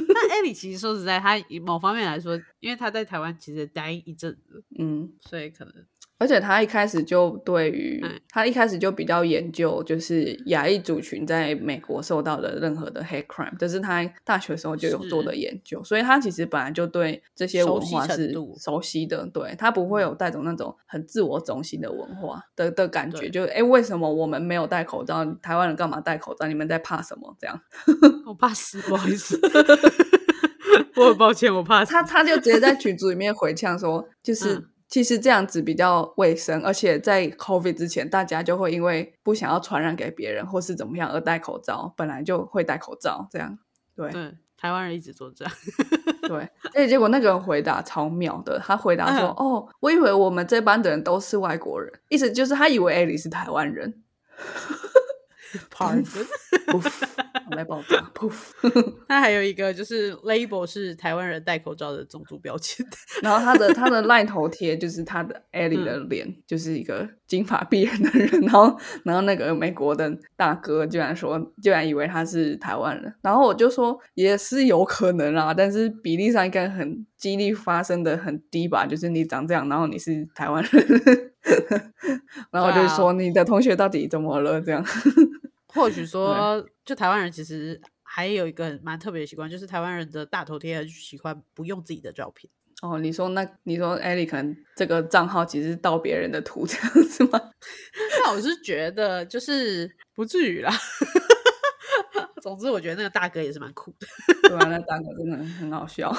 [0.09, 5.75] 那艾莉其实说实在，她某方面来说，因为她在台湾其实待一阵子，嗯，所以可能。
[6.19, 25.25] 而且他一开始就对于他一开始就比较研究，就是亚裔族群在美国受到的任何的 hate crime，这是他大学时候就有做的研究，所以他其实本来就对这些文化是熟悉的，对他不会有带走那种很自我中心的文化的的感觉，就哎，为什么我们没有戴口罩？
[25.43, 26.47] 台湾人干嘛戴口罩？
[26.47, 27.37] 你们在怕什么？
[27.39, 27.61] 这样，
[28.27, 29.39] 我怕死，不好意思，
[30.97, 34.65] 我很抱歉，我怕他，他就直接在群组里面回呛说，就是。
[34.89, 43.29] 其实这样子比较卫生，而且在 COVID 之前，大家就会因为不想要传染给别人或是怎么样而戴口罩，本来就会戴口罩。
[43.31, 43.59] 这样，
[43.97, 45.55] 对，对，台湾人一直做这样，
[46.29, 46.49] 对。
[46.75, 54.03] 哎，结果那个人回答超妙的，他回答说：“哦，我以为我们这班的人都是外国人，意思就是他以为艾莉是台湾人。”
[55.71, 56.07] Pardon，
[57.57, 58.53] 来爆炸，poof。
[59.09, 62.85] 那还有一个就是 label 是台湾人戴口罩的种族标签，
[63.23, 81.33] 然后他的他的赖头贴就是他的 Ellie 的脸，就是一个金发碧眼的人，然后然后那个美国的大哥居然说，居然以为他是台湾人，然后我就说也是有可能啦，但是比例上应该很几率发生的很低吧，就是你长这样，然后你是台湾人，
[82.51, 84.85] 然后我就说你的同学到底怎么了这样。
[85.69, 92.51] 或许说，就台湾人其实还有一个蛮特别的习惯，就是台湾人的大头贴喜欢不用自己的照片。
[92.83, 97.41] 哦，你说那你说艾莉可能这个账号其实是盗别人的图，这样子吗？
[98.25, 100.73] 那我是觉得就是不至于啦。
[102.43, 104.07] 总之，我觉得那个大哥也是蛮酷的。
[104.49, 106.11] 对啊，那大哥真的很好笑。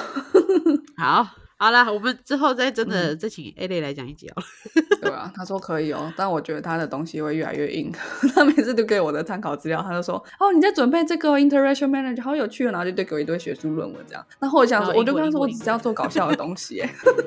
[0.96, 1.26] 好。
[1.58, 4.42] 好啦，我们之后再真的再请 A 类来讲一集哦。
[5.02, 7.92] 对啊，他说可以哦，但我觉得他的东西会越来越硬。
[8.34, 14.24] 他每次都给我的参考资料，他就说：“哦，你在准备这个 interaction manager，好有趣哦。”然后就对给我一堆学术论文这样。
[14.38, 16.82] 然后我想说，我就跟他说，我只是要做搞笑的东西。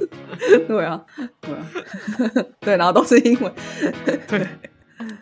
[0.68, 1.04] 对啊，
[1.42, 1.68] 对啊，
[2.62, 3.54] 对，然后都是英文。
[4.28, 4.48] 对，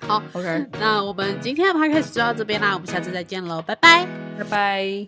[0.01, 4.07] 好，OK，那我们今天的 podcast 就到这边啦，我们下次再见喽，拜拜，
[4.37, 5.07] 拜拜。